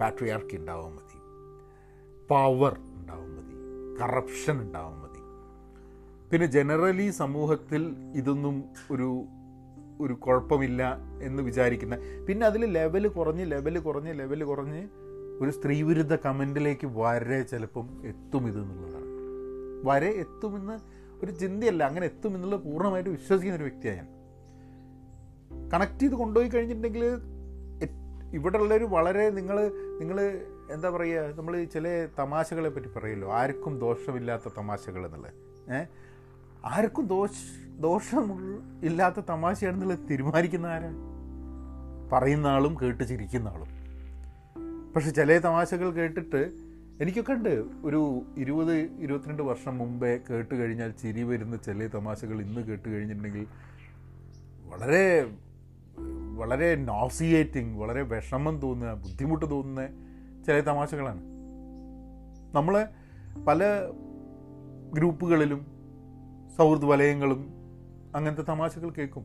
പാട്രിയാർക്കി 0.00 0.56
ഉണ്ടാവാൻ 0.56 0.92
മതി. 0.96 1.07
പവർ 2.30 2.76
ഉണ്ടാവും 2.78 3.30
മതി. 3.36 3.54
കറപ്ഷൻ 4.00 4.60
ഉണ്ടാവും 4.60 4.98
മതി. 5.00 5.20
പിന്നെ 6.30 6.46
ജനറലി 6.46 7.10
സമൂഹത്തിൽ 7.10 7.96
ഇതൊന്നും 8.14 8.64
ഒരു 8.90 9.24
ഒരു 10.00 10.12
കുഴപ്പമില്ല 10.14 10.96
എന്ന് 11.22 11.42
വിചാരിക്കുന്ന 11.42 11.98
പിന്നെ 12.28 12.46
അതിൽ 12.46 12.64
ലെവൽ 12.64 13.08
കുറഞ്ഞ് 13.08 13.50
ലെവൽ 13.50 13.78
കുറഞ്ഞ് 13.78 14.18
ലെവൽ 14.18 14.44
കുറഞ്ഞ് 14.44 14.88
ഒരു 15.40 15.50
സ്ത്രീവിരുദ്ധ 15.50 16.16
കമന്റിലേക്ക് 16.16 16.86
വരെ 16.86 17.42
ചിലപ്പം 17.42 18.06
എത്തും 18.06 18.46
ഇത് 18.48 18.60
എന്നുള്ളതാണ്. 18.62 19.08
വരെ 19.88 20.08
എത്തുമെന്ന് 20.08 20.76
ഒരു 21.24 21.30
ചിന്തയല്ല 21.30 21.84
അങ്ങനെ 21.84 22.06
എത്തും 22.06 22.34
എന്നുള്ളത് 22.34 22.60
പൂർണമായിട്ട് 22.60 23.10
വിശ്വസിക്കുന്ന 23.10 23.56
ഒരു 23.56 23.62
വ്യക്തിയാണ് 23.62 23.98
ഞാൻ. 23.98 24.08
കണക്ട് 25.70 25.98
ചെയ്ത് 25.98 26.14
കൊണ്ടുപോയി 26.14 26.48
കഴിഞ്ഞിട്ടുണ്ടെങ്കിൽ 26.48 27.04
ഇവിടെ 28.34 28.58
ഉള്ളൊരു 28.58 28.84
വളരെ 28.84 29.30
നിങ്ങൾ 29.30 29.68
നിങ്ങൾ 29.98 30.18
എന്താ 30.70 30.90
പറയുക 30.90 31.38
നമ്മൾ 31.38 31.64
ചില 31.64 32.08
തമാശകളെ 32.18 32.68
പറ്റി 32.68 32.88
പറയുമല്ലോ. 32.88 33.32
ആർക്കും 33.32 33.78
ദോഷമില്ലാത്ത 33.78 34.42
തമാശകൾ 34.56 35.06
എന്നുള്ളത്. 35.06 35.32
ഏ? 35.72 35.84
ആർക്കും 36.64 37.06
ദോഷ 37.06 37.30
ദോഷം 37.80 38.32
ഇല്ലാത്ത 38.82 39.20
തമാശയാണെന്നുള്ളത് 39.20 39.98
തീരുമാനിക്കുന്ന 40.10 40.66
ആരാ? 40.66 40.92
പറയുന്ന 42.12 42.46
ആളും 42.46 42.76
കേട്ട് 42.82 43.04
ചിരിക്കുന്ന 43.04 43.48
ആളും. 43.48 43.68
പക്ഷെ 44.92 45.10
ചില 45.10 45.38
തമാശകൾ 45.38 45.90
കേട്ടിട്ട് 45.90 46.52
എനിക്കൊക്കെ 47.00 47.32
ഉണ്ട്. 47.32 47.64
ഒരു 47.84 48.22
ഇരുപത് 48.36 48.74
ഇരുപത്തിരണ്ട് 48.76 49.42
വർഷം 49.42 49.78
മുമ്പേ 49.78 50.20
കേട്ട് 50.30 50.54
കഴിഞ്ഞാൽ 50.54 50.90
ചിരി 50.90 51.22
വരുന്ന 51.22 51.56
ചില 51.56 51.86
തമാശകൾ 51.86 52.40
ഇന്ന് 52.40 52.60
കേട്ട് 52.60 52.88
കഴിഞ്ഞിട്ടുണ്ടെങ്കിൽ 52.88 53.46
വളരെ 54.66 55.32
വളരെ 56.36 56.74
നോസിയേറ്റിംഗ് 56.74 57.78
വളരെ 57.78 58.02
വിഷമം 58.02 58.60
തോന്നുക 58.60 58.94
ബുദ്ധിമുട്ട് 58.94 59.50
തോന്നുന്ന 59.50 60.07
ചില 60.48 60.60
തമാശകളാണ്. 60.60 61.20
നമ്മളെ 62.54 62.88
പല 63.46 63.64
ഗ്രൂപ്പുകളിലും 64.92 65.66
സൗഹൃദ 66.56 66.84
വലയങ്ങളും 66.84 67.48
അങ്ങനത്തെ 68.14 68.42
തമാശകൾ 68.42 68.90
കേൾക്കും. 68.90 69.22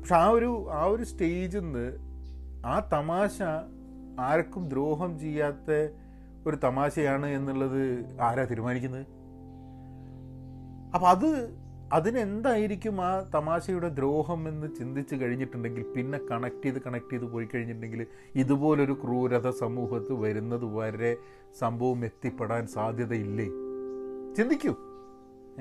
പക്ഷെ 0.00 0.14
ആ 0.14 0.28
ഒരു 0.28 0.68
ആ 0.72 0.84
ഒരു 0.84 1.02
സ്റ്റേജിൽ 1.02 1.60
നിന്ന് 1.60 1.96
ആ 2.66 2.88
തമാശ 2.92 3.42
ആർക്കും 4.20 4.68
ദ്രോഹം 4.68 5.18
ചെയ്യാത്ത 5.18 5.94
ഒരു 6.46 6.56
തമാശയാണ് 6.56 7.26
എന്നുള്ളത് 7.26 8.04
ആരാ 8.20 8.44
തീരുമാനിക്കുന്നത്? 8.44 9.06
അപ്പം 10.94 11.08
അത് 11.08 11.58
അതിനെന്തായിരിക്കും 11.92 13.00
ആ 13.00 13.30
തമാശയുടെ 13.34 13.88
ദ്രോഹം 13.88 14.48
എന്ന് 14.48 14.74
ചിന്തിച്ച് 14.78 15.14
കഴിഞ്ഞിട്ടുണ്ടെങ്കിൽ 15.14 15.82
പിന്നെ 15.82 16.20
കണക്ട് 16.30 16.64
ചെയ്ത് 16.64 16.78
കണക്ട് 16.86 17.12
ചെയ്ത് 17.12 17.24
പോയി 17.24 17.48
കഴിഞ്ഞിട്ടുണ്ടെങ്കിൽ 17.54 18.06
ഇതുപോലൊരു 18.34 18.92
ക്രൂരത 18.92 19.50
സമൂഹത്ത് 19.50 20.12
വരുന്നത് 20.12 20.64
വരെ 20.64 21.16
സംഭവം 21.58 22.04
എത്തിപ്പെടാൻ 22.04 22.66
സാധ്യതയില്ലേ? 22.66 23.46
ചിന്തിക്കൂ. 24.34 24.70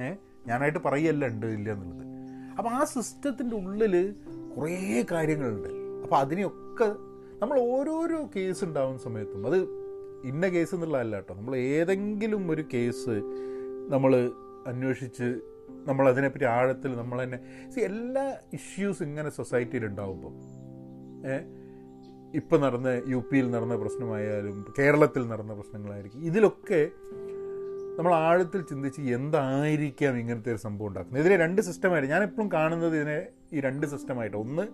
ഏ? 0.02 0.14
ഞാനായിട്ട് 0.48 0.80
പറയല്ല 0.80 1.28
ഉണ്ട് 1.28 1.46
ഇല്ല 1.46 1.72
എന്നുള്ളത്. 1.72 2.08
അപ്പോൾ 2.58 2.70
ആ 2.70 2.84
സിസ്റ്റത്തിന്റെ 2.84 3.56
ഉള്ളിൽ 3.56 4.16
കുറേ 4.58 5.06
കാര്യങ്ങളുണ്ട്. 5.12 5.70
അപ്പോൾ 6.04 6.16
അതിനെയൊക്കെ 6.16 6.96
നമ്മൾ 7.42 7.60
ഓരോരോ 7.60 8.30
കേസ് 8.36 8.64
ഉണ്ടാവുന്ന 8.64 8.98
സമയത്തും 9.02 9.48
അത് 9.48 9.58
ഇന്ന 10.24 10.48
കേസ് 10.48 10.76
എന്നുള്ളതല്ല 10.76 11.16
കേട്ടോ. 11.16 11.34
നമ്മൾ 11.34 11.56
ഏതെങ്കിലും 11.56 12.52
ഒരു 12.52 12.64
കേസ് 12.74 13.10
നമ്മൾ 13.90 14.32
അന്വേഷിച്ച് 14.68 15.55
നമ്മൾ 15.88 16.10
അതിനെപ്പറ്റി 16.12 16.46
ആഴത്തിൽ 16.46 16.92
നമ്മൾ 17.02 17.24
തന്നെ 17.24 17.40
സി 17.74 17.80
എല്ലാ 17.90 18.26
ഇഷ്യൂസ് 18.54 19.04
ഇങ്ങനെ 19.04 19.30
സൊസൈറ്റിയിൽ 19.30 19.86
ഉണ്ടാവുമ്പോൾ 19.86 20.34
ഏ 21.32 21.38
ഇപ്പം 22.40 22.60
നടന്ന 22.62 22.90
യു 23.14 23.20
പിയിൽ 23.30 23.52
നടന്ന 23.52 23.76
പ്രശ്നമായാലും 23.76 24.56
കേരളത്തിൽ 24.78 25.24
നടന്ന 25.28 25.54
പ്രശ്നങ്ങളായിരിക്കും. 25.54 26.22
ഇതിലൊക്കെ 26.30 26.82
നമ്മൾ 27.98 28.14
ആഴത്തിൽ 28.14 28.62
ചിന്തിച്ച് 28.62 29.02
എന്തായിരിക്കാം 29.18 30.14
ഇങ്ങനത്തെ 30.22 30.52
ഒരു 30.52 30.62
സംഭവം 30.66 30.88
ഉണ്ടാക്കുന്നത്. 30.88 31.22
ഇതിനെ 31.24 31.36
രണ്ട് 31.44 31.62
സിസ്റ്റമായിട്ട് 31.62 32.10
ഞാൻ 32.14 32.24
എപ്പോഴും 32.24 32.52
കാണുന്നത് 32.52 32.96
ഇതിനെ 32.98 33.18
ഈ 33.54 33.60
രണ്ട് 33.60 33.86
സിസ്റ്റമായിട്ട് 33.88 34.38
ഒന്ന് 34.38 34.66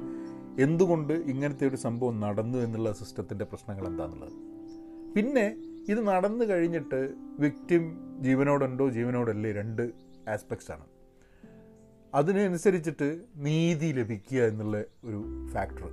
എന്തുകൊണ്ട് 0.65 1.13
ഇങ്ങനത്തെ 1.13 1.65
ഒരു 1.67 1.75
സംഭവം 1.75 2.15
നടന്നു 2.19 2.57
എന്നുള്ള 2.57 2.91
സിസ്റ്റത്തിന്റെ 2.91 3.45
പ്രശ്നങ്ങൾ 3.51 3.85
എന്താണെന്നുള്ളത് 3.91 4.39
പിന്നെ 5.15 5.45
ഇത് 5.91 6.01
നടന്നു 6.07 6.45
കഴിഞ്ഞിട്ട് 6.45 7.01
വ്യക്തിം 7.43 7.83
ജീവനോടുണ്ടോ 8.25 8.89
ജീവനോടല്ലേ 8.89 9.51
രണ്ട് 9.51 9.83
ആസ്പെക്ട്സ് 10.29 10.71
ആണ്. 10.71 10.85
അതിനനുസരിച്ചിട്ട് 12.15 13.21
നീതി 13.35 13.91
ലഭിക്കുക 13.91 14.41
എന്നുള്ള 14.43 14.83
ഒരു 15.05 15.47
ഫാക്ടർ 15.53 15.89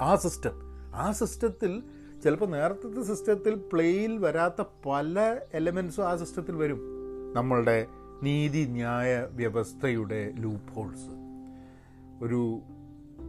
ആ 0.00 0.16
സിസ്റ്റം 0.16 0.52
ആ 0.94 1.12
സിസ്റ്റത്തിൽ 1.12 1.82
ചിലപ്പോൾ 2.24 2.46
നേരത്തെ 2.46 3.02
സിസ്റ്റത്തിൽ 3.02 3.54
പ്ലേയിൽ 3.54 4.18
വരാത്ത 4.18 4.64
പല 4.86 5.38
എലമെൻസും 5.54 6.08
ആ 6.08 6.16
സിസ്റ്റത്തിൽ 6.16 6.56
വരും. 6.56 6.80
നമ്മളുടെ 7.34 7.86
നീതി 8.22 8.66
ന്യായ 8.68 9.28
വ്യവസ്ഥയുടെ 9.30 10.32
ലൂപ്പ് 10.38 10.72
ഹോൾസ് 10.72 11.08
ഒരു 12.24 12.60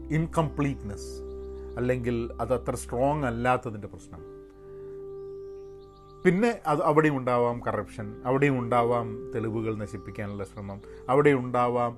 ഇൻകംപ്ലീറ്റ്നെസ് 0.09 1.21
അല്ലെങ്കിൽ 1.77 2.29
അതത്ര 2.41 2.75
സ്ട്രോങ് 2.75 3.23
അല്ലാത്തതിന്റെ 3.23 3.87
പ്രശ്നം. 3.87 4.32
പിന്നെ 6.25 6.59
അത് 6.67 6.83
അവിടെയും 6.83 7.17
ഉണ്ടാവാം 7.17 7.65
കറപ്ഷൻ 7.67 8.21
അവിടെയും 8.25 8.59
ഉണ്ടാവാം 8.59 9.31
തെളിവുകൾ 9.35 9.75
നശിപ്പിക്കാനുള്ള 9.75 10.43
ശ്രമം 10.43 10.81
അവിടെ 11.09 11.29
ഉണ്ടാവാം 11.29 11.97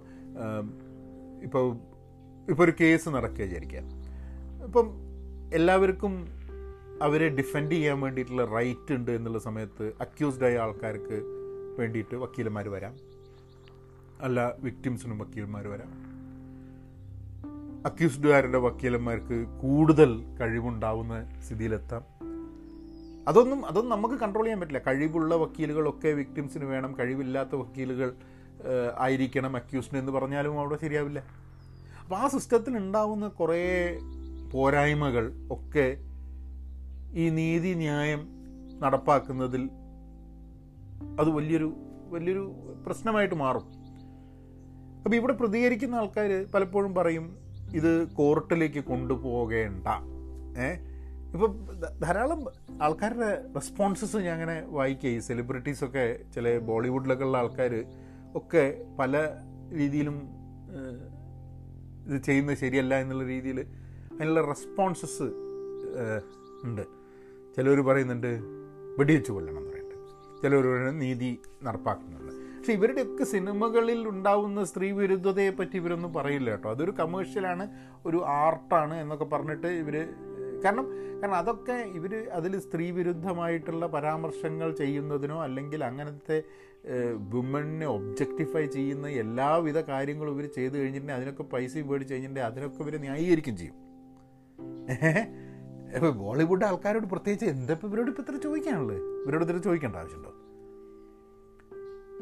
ഇപ്പോൾ 1.44 1.78
ഇപ്പോൾ 2.50 2.64
ഒരു 2.64 2.74
കേസ് 2.82 3.10
നടക്കുക 3.10 3.42
വിചാരിക്കാം 3.42 3.84
ഇപ്പം 4.64 4.90
എല്ലാവർക്കും 5.54 6.28
അവരെ 7.02 7.30
ഡിഫെൻഡ് 7.30 7.72
ചെയ്യാൻ 7.72 8.02
വേണ്ടിയിട്ടുള്ള 8.02 8.46
റൈറ്റ് 8.46 8.94
ഉണ്ട് 8.94 9.12
എന്നുള്ള 9.12 9.40
സമയത്ത് 9.40 9.92
അക്യൂസ്ഡ് 10.02 10.46
ആയ 10.46 10.58
ആൾക്കാർക്ക് 10.58 11.22
വേണ്ടിയിട്ട് 11.80 12.16
വക്കീലന്മാർ 12.16 12.70
വരാം. 12.70 12.96
അല്ല 14.22 14.56
വിക്ടിംസിനും 14.60 15.18
വക്കീലന്മാർ 15.18 15.68
വരാം. 15.68 15.92
അക്യൂസ്ഡുകാരുടെ 17.86 18.58
വക്കീലന്മാർക്ക് 18.58 19.46
കൂടുതൽ 19.62 20.38
കഴിവുണ്ടാവുന്ന 20.42 21.42
സ്ഥിതിയിലെത്താം. 21.42 22.15
അതൊന്നും 23.28 23.66
അതൊന്നും 23.66 23.96
നമുക്ക് 23.96 24.16
കൺട്രോൾ 24.16 24.44
ചെയ്യാൻ 24.44 24.60
പറ്റില്ല. 24.60 24.82
കഴിവുള്ള 24.88 25.36
വക്കീലുകളൊക്കെ 25.36 26.08
വിക്ടിംസിന് 26.08 26.66
വേണം. 26.66 26.96
കഴിവില്ലാത്ത 27.00 27.56
വക്കീലുകൾ 27.56 28.16
ആയിരിക്കണം 28.98 29.56
അക്യൂസ്ഡ് 29.56 29.98
എന്ന് 29.98 30.12
പറഞ്ഞാലും 30.12 30.60
അവിടെ 30.60 30.78
ശരിയാവില്ല. 30.82 31.20
അപ്പോൾ 32.04 32.16
ആ 32.16 32.28
സിസ്റ്റത്തിൽ 32.28 32.78
ഉണ്ടാവുന്ന 32.78 33.28
കുറേ 33.28 33.98
പോരായ്മകൾ 34.54 35.32
ഒക്കെ 35.52 35.98
ഈ 37.14 37.30
നീതി 37.30 37.74
ന്യായം 37.74 38.28
നടപ്പാക്കുന്നതിൽ 38.80 39.70
അത് 41.20 41.30
വലിയൊരു 41.30 41.74
വലിയൊരു 42.10 42.54
പ്രശ്നമായിട്ട് 42.86 43.36
മാറും. 43.36 43.66
അപ്പോൾ 45.04 45.16
ഇവിടെ 45.16 45.34
പ്രതികരിക്കുന്ന 45.34 45.96
ആൾക്കാർ 45.96 46.46
പലപ്പോഴും 46.54 46.96
പറയും 46.96 47.38
ഇത് 47.74 48.08
കോർട്ടിലേക്ക് 48.08 48.84
കൊണ്ടുപോകേണ്ട. 48.84 49.88
ഏ 50.58 50.95
ഇപ്പം 51.36 51.54
ധാരാളം 52.04 52.42
ആൾക്കാരുടെ 52.82 53.30
റെസ്പോൺസസ് 53.56 54.18
ഞാൻ 54.18 54.34
അങ്ങനെ 54.34 54.64
വായിക്കുക 54.68 55.10
ഈ 55.10 55.20
സെലിബ്രിറ്റീസൊക്കെ 55.20 56.20
ചില 56.36 56.58
ബോളിവുഡിലൊക്കെ 56.58 57.24
ഉള്ള 57.24 57.38
ആൾക്കാർ 57.38 57.74
ഒക്കെ 58.36 58.64
പല 59.00 59.24
രീതിയിലും 59.74 60.18
ഇത് 62.08 62.22
ചെയ്യുന്നത് 62.22 62.58
ശരിയല്ല 62.58 62.96
എന്നുള്ള 62.96 63.24
രീതിയിൽ 63.24 63.60
അതിനുള്ള 64.12 64.42
റെസ്പോൺസസ് 64.42 65.28
ഉണ്ട്. 66.64 66.82
ചിലർ 67.56 67.82
പറയുന്നുണ്ട് 67.82 68.32
വെടിവെച്ച് 69.00 69.32
കൊല്ലണം 69.32 69.58
എന്ന് 69.58 69.72
പറയുന്നുണ്ട്. 69.72 70.42
ചിലർ 70.42 70.66
പറയുന്നത് 70.68 71.02
നീതി 71.02 71.40
നടപ്പാക്കുന്നുണ്ട്. 71.64 72.32
പക്ഷെ 72.58 72.74
ഇവരുടെയൊക്കെ 72.74 73.24
സിനിമകളിൽ 73.24 74.08
ഉണ്ടാവുന്ന 74.10 74.64
സ്ത്രീ 74.64 74.92
വിരുദ്ധതയെ 74.92 75.50
പറ്റി 75.50 75.76
ഇവരൊന്നും 75.76 76.14
പറയില്ല 76.14 76.50
കേട്ടോ. 76.52 76.70
അതൊരു 76.70 76.92
കമേഴ്ഷ്യലാണ് 76.92 77.68
ഒരു 78.06 78.24
ആർട്ടാണ് 78.26 78.94
എന്നൊക്കെ 78.94 79.26
പറഞ്ഞിട്ട് 79.26 79.68
ഇവർ 79.68 79.98
കാരണം 80.66 80.86
കാരണം 81.14 81.36
അതൊക്കെ 81.36 81.74
ഇവർ 81.74 82.30
അതിൽ 82.30 82.60
സ്ത്രീ 82.60 82.92
വിരുദ്ധമായിട്ടുള്ള 82.92 83.88
പരാമർശങ്ങൾ 83.88 84.72
ചെയ്യുന്നതിനോ 84.72 85.44
അല്ലെങ്കിൽ 85.44 85.84
അങ്ങനത്തെ 85.84 86.44
വുമണിനെ 87.34 87.88
ഒബ്ജക്റ്റിഫൈ 87.88 88.66
ചെയ്യുന്ന 88.66 89.08
എല്ലാവിധ 89.08 89.80
കാര്യങ്ങളും 89.80 90.32
ഇവർ 90.32 90.46
ചെയ്ത് 90.46 90.78
കഴിഞ്ഞിട്ടുണ്ടെങ്കിൽ 90.78 91.22
അതിനൊക്കെ 91.22 91.44
പൈസ 91.44 91.78
മേടിച്ച് 91.78 92.14
കഴിഞ്ഞിട്ടുണ്ടെങ്കിൽ 92.14 92.52
അതിനൊക്കെ 92.52 92.84
ഇവർ 92.84 93.00
ന്യായീകരിക്കും 93.00 93.58
ചെയ്യും. 93.58 93.76
ഇപ്പോൾ 95.96 96.12
ബോളിവുഡ് 96.12 96.66
ആൾക്കാരോട് 96.66 97.06
പ്രത്യേകിച്ച് 97.06 97.46
എന്താ 97.46 97.74
ഇപ്പം 97.74 97.90
ഇവരോട് 97.90 98.10
ഇപ്പം 98.10 98.24
ഇത്ര 98.28 98.42
ചോദിക്കാനുള്ളത്? 98.42 99.26
ഇവരോട് 99.26 99.46
ഇത്ര 99.46 99.58
ചോദിക്കേണ്ട 99.58 99.96
ആവശ്യമുണ്ടോ? 99.96 100.32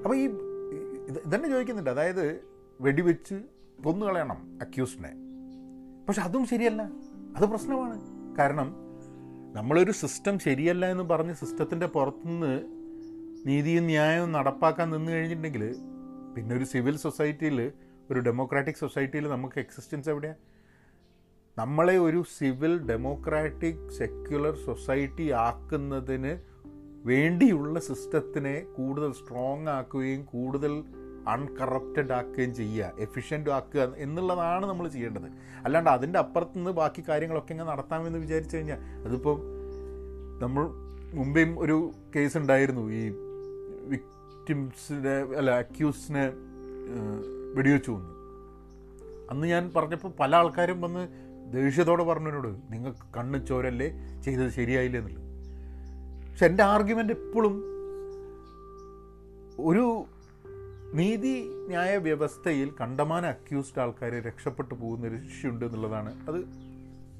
അപ്പോൾ 0.03 0.15
ഈ 0.15 0.23
ഇത് 0.23 1.19
ഇതന്നെ 1.27 1.49
ചോദിക്കുന്നുണ്ട്. 1.49 1.89
അതായത് 1.89 2.39
വെടിവെച്ച് 2.81 3.35
കൊന്നുകളയണം 3.85 4.59
അക്യൂസ്ഡിനെ 4.61 5.13
പക്ഷെ 6.07 6.21
അതും 6.21 6.45
ശരിയല്ല. 6.45 6.81
അത് 7.35 7.45
പ്രശ്നമാണ്. 7.45 8.12
കാരണം 8.37 8.69
നമ്മളൊരു 9.55 9.91
സിസ്റ്റം 9.91 10.39
ശരിയല്ല 10.39 10.85
എന്ന് 10.85 11.03
പറഞ്ഞ് 11.03 11.33
സിസ്റ്റത്തിന്റെ 11.33 11.87
പുറത്തുനിന്ന് 11.87 12.53
നീതിയും 13.45 13.85
ന്യായവും 13.85 14.31
നടപ്പാക്കാൻ 14.31 14.89
നിന്ന് 14.89 15.11
കഴിഞ്ഞിട്ടുണ്ടെങ്കിൽ 15.11 15.63
പിന്നെ 16.35 16.55
ഒരു 16.55 16.63
സിവിൽ 16.63 16.97
സൊസൈറ്റിയിൽ 16.97 17.71
ഒരു 18.11 18.19
ഡെമോക്രാറ്റിക് 18.19 18.75
സൊസൈറ്റിയിൽ 18.75 19.27
നമുക്ക് 19.27 19.59
എക്സിസ്റ്റൻസ് 19.59 20.09
എവിടെയാണ് 20.09 20.39
നമ്മളെ 21.57 21.97
ഒരു 21.97 22.23
സിവിൽ 22.37 22.73
ഡെമോക്രാറ്റിക് 22.89 23.89
സെക്യുലർ 23.89 24.55
സൊസൈറ്റി 24.65 25.31
ആക്കുന്നതിന് 25.31 26.33
വേണ്ടിയുള്ള 27.05 27.79
സിസ്റ്റത്തിനെ 27.79 28.59
കൂടുതൽ 28.77 29.13
സ്ട്രോങ് 29.13 29.67
ആക്കുകയും 29.67 30.25
കൂടുതൽ 30.25 30.73
അൺകറപ്റ്റഡ് 31.27 32.13
ആക്കുകയും 32.13 32.55
ചെയ്യുക 32.55 32.91
എഫിഷ്യന്റ് 32.99 33.49
ആക്കുക 33.49 33.93
എന്നുള്ളതാണ് 33.97 34.65
നമ്മൾ 34.65 34.87
ചെയ്യേണ്ടത്. 34.87 35.27
അല്ലാണ്ട് 35.63 35.89
അതിന്റെ 35.89 36.19
അപ്പുറത്ത് 36.19 36.57
നിന്ന് 36.57 36.71
ബാക്കി 36.71 37.03
കാര്യങ്ങളൊക്കെ 37.09 37.51
ഇങ്ങനെ 37.51 37.69
നടത്താമെന്ന് 37.69 38.19
വിചാരിച്ചു 38.19 38.57
കഴിഞ്ഞാൽ 38.57 38.77
അതിപ്പോൾ 39.07 39.41
നമ്മൾ 40.41 40.67
മുമ്പേയും 41.13 41.59
ഒരു 41.59 41.91
കേസ് 42.15 42.37
ഉണ്ടായിരുന്നു. 42.37 42.91
ഈ 42.91 43.09
വിക്ടിംസിനെ 43.83 45.37
അല്ല 45.37 45.51
അക്യൂസിനെ 45.51 46.31
വെടിവെച്ചു 47.55 47.91
വന്ന് 47.91 48.13
അന്ന് 49.31 49.47
ഞാൻ 49.47 49.71
പറഞ്ഞപ്പോൾ 49.75 50.11
പല 50.19 50.35
ആൾക്കാരും 50.35 50.81
വന്ന് 50.81 51.07
ദേഷ്യത്തോടെ 51.53 52.03
പറഞ്ഞതിനോട് 52.03 52.47
നിങ്ങൾക്ക് 52.47 53.13
കണ്ണ് 53.17 53.47
ചോരല്ലേ? 53.47 53.87
ചെയ്തത് 54.25 54.49
ശരിയായില്ല? 54.49 54.97
എന്നുള്ളത്. 54.97 55.23
പക്ഷെ 56.31 56.45
എന്റെ 56.45 56.63
ആർഗ്യുമെന്റ് 56.63 57.13
എപ്പോഴും 57.13 57.63
ഒരു 59.59 60.05
നീതി 60.93 61.49
ന്യായ 61.67 61.97
വ്യവസ്ഥയിൽ 61.97 62.71
കണ്ടമാന 62.81 63.25
അക്യൂസ്ഡ് 63.25 63.81
ആൾക്കാർ 63.81 64.11
രക്ഷപ്പെട്ടു 64.11 64.75
പോകുന്ന 64.75 65.07
ഒരു 65.07 65.15
ശിക്ഷയുണ്ട് 65.15 65.65
എന്നുള്ളതാണ്. 65.65 66.27
അത് 66.27 66.37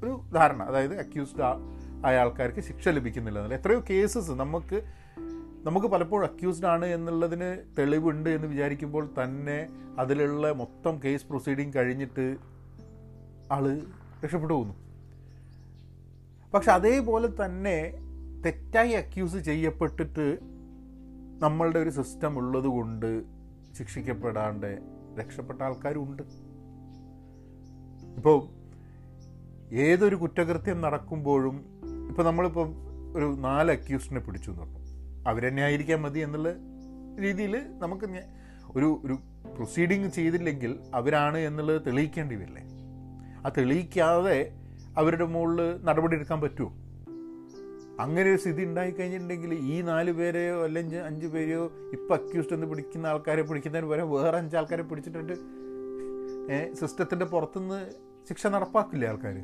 ഒരു 0.04 0.22
ധാരണ. 0.34 0.64
അതായത് 0.64 1.00
അക്യൂസ്ഡ് 1.00 1.42
ആയ 2.06 2.18
ആൾക്കാർക്ക് 2.18 2.60
ശിക്ഷ 2.60 2.90
ലഭിക്കുന്നില്ല 2.90 3.40
എന്നല്ല 3.40 3.62
എത്രയോ 3.62 3.84
കേസസ് 3.90 4.32
നമുക്ക് 4.32 4.82
നമുക്ക് 5.64 5.88
പലപ്പോഴും 5.88 6.26
അക്യൂസ്ഡ് 6.26 6.66
ആണ് 6.66 6.86
എന്നുള്ളതിന് 6.86 7.58
തെളിവുണ്ട് 7.78 8.30
എന്ന് 8.30 8.48
വിചാരിക്കുമ്പോൾ 8.48 9.10
തന്നെ 9.24 9.68
അതിലുള്ള 10.00 10.52
മൊത്തം 10.52 11.00
കേസ് 11.06 11.26
പ്രൊസീഡിങ് 11.26 11.74
കഴിഞ്ഞിട്ട് 11.76 12.38
ആൾ 13.52 13.82
രക്ഷപ്പെട്ടു 14.24 14.54
പോകുന്നു. 14.54 14.74
പക്ഷെ 16.54 16.72
അതേപോലെ 16.72 17.46
തന്നെ 17.46 17.94
തെറ്റായി 18.46 18.92
അക്യൂസ് 18.92 19.38
ചെയ്യപ്പെട്ടിട്ട് 19.38 20.40
നമ്മളുടെ 21.40 21.80
ഒരു 21.80 21.90
സിസ്റ്റം 21.90 22.38
ഉള്ളത് 22.38 22.66
കൊണ്ട് 22.66 23.33
ശിക്ഷിക്കപ്പെടാണ്ട് 23.78 24.80
രക്ഷപ്പെട്ട 25.20 25.62
ആൾക്കാരുണ്ട്. 25.62 26.24
ഇപ്പോൾ 28.16 28.48
ഏതൊരു 29.76 30.16
കുറ്റകൃത്യം 30.16 30.82
നടക്കുമ്പോഴും 30.82 31.66
ഇപ്പോൾ 32.10 32.24
നമ്മളിപ്പം 32.24 32.74
ഒരു 33.16 33.36
നാല് 33.40 33.72
അക്യൂസ്റ്റിനെ 33.72 34.20
പിടിച്ചു 34.20 34.52
എന്ന് 34.52 34.62
പറഞ്ഞു. 34.62 34.80
അവരെന്നെ 35.28 35.64
ആയിരിക്കാൻ 35.64 36.02
മതി 36.02 36.20
എന്നുള്ള 36.20 36.50
രീതിയിൽ 37.22 37.80
നമുക്ക് 37.80 38.24
ഒരു 38.76 39.02
ഒരു 39.06 39.14
പ്രൊസീഡിങ് 39.56 40.10
ചെയ്തില്ലെങ്കിൽ 40.10 40.80
അവരാണ് 40.94 41.38
എന്നുള്ളത് 41.38 41.82
തെളിയിക്കേണ്ടി 41.88 42.36
വരില്ലേ? 42.36 42.64
ആ 43.48 43.52
തെളിയിക്കാതെ 43.58 44.54
അവരുടെ 44.98 45.26
മുകളിൽ 45.26 45.84
നടപടി 45.86 46.16
എടുക്കാൻ 46.16 46.42
പറ്റുമോ 46.42 46.83
അങ്ങനെ 48.04 48.30
ഒരു 48.30 48.38
സ്ഥിതി 48.38 48.64
ഉണ്ടായിക്കഴിഞ്ഞിട്ടുണ്ടെങ്കിൽ 48.64 49.54
ഈ 49.54 49.82
നാല് 49.82 50.12
പേരെയോ 50.12 50.64
അല്ലെങ്കിൽ 50.64 50.98
അഞ്ച് 50.98 51.28
പേരെയോ 51.28 51.64
ഇപ്പം 51.94 52.14
അക്യൂസ്ഡ് 52.14 52.54
എന്ന് 52.54 52.68
പിടിക്കുന്ന 52.68 53.08
ആൾക്കാരെ 53.08 53.42
പിടിക്കുന്നതിന് 53.42 53.90
പകരം 53.90 54.12
വേറെ 54.12 54.38
അഞ്ച് 54.38 54.58
ആൾക്കാരെ 54.58 54.84
പിടിച്ചിട്ടുണ്ട്. 54.84 55.36
സിസ്റ്റത്തിന്റെ 56.74 57.26
പുറത്തുനിന്ന് 57.26 57.80
ശിക്ഷ 58.30 58.48
നടപ്പാക്കില്ലേ 58.48 59.08
ആൾക്കാർ 59.08 59.38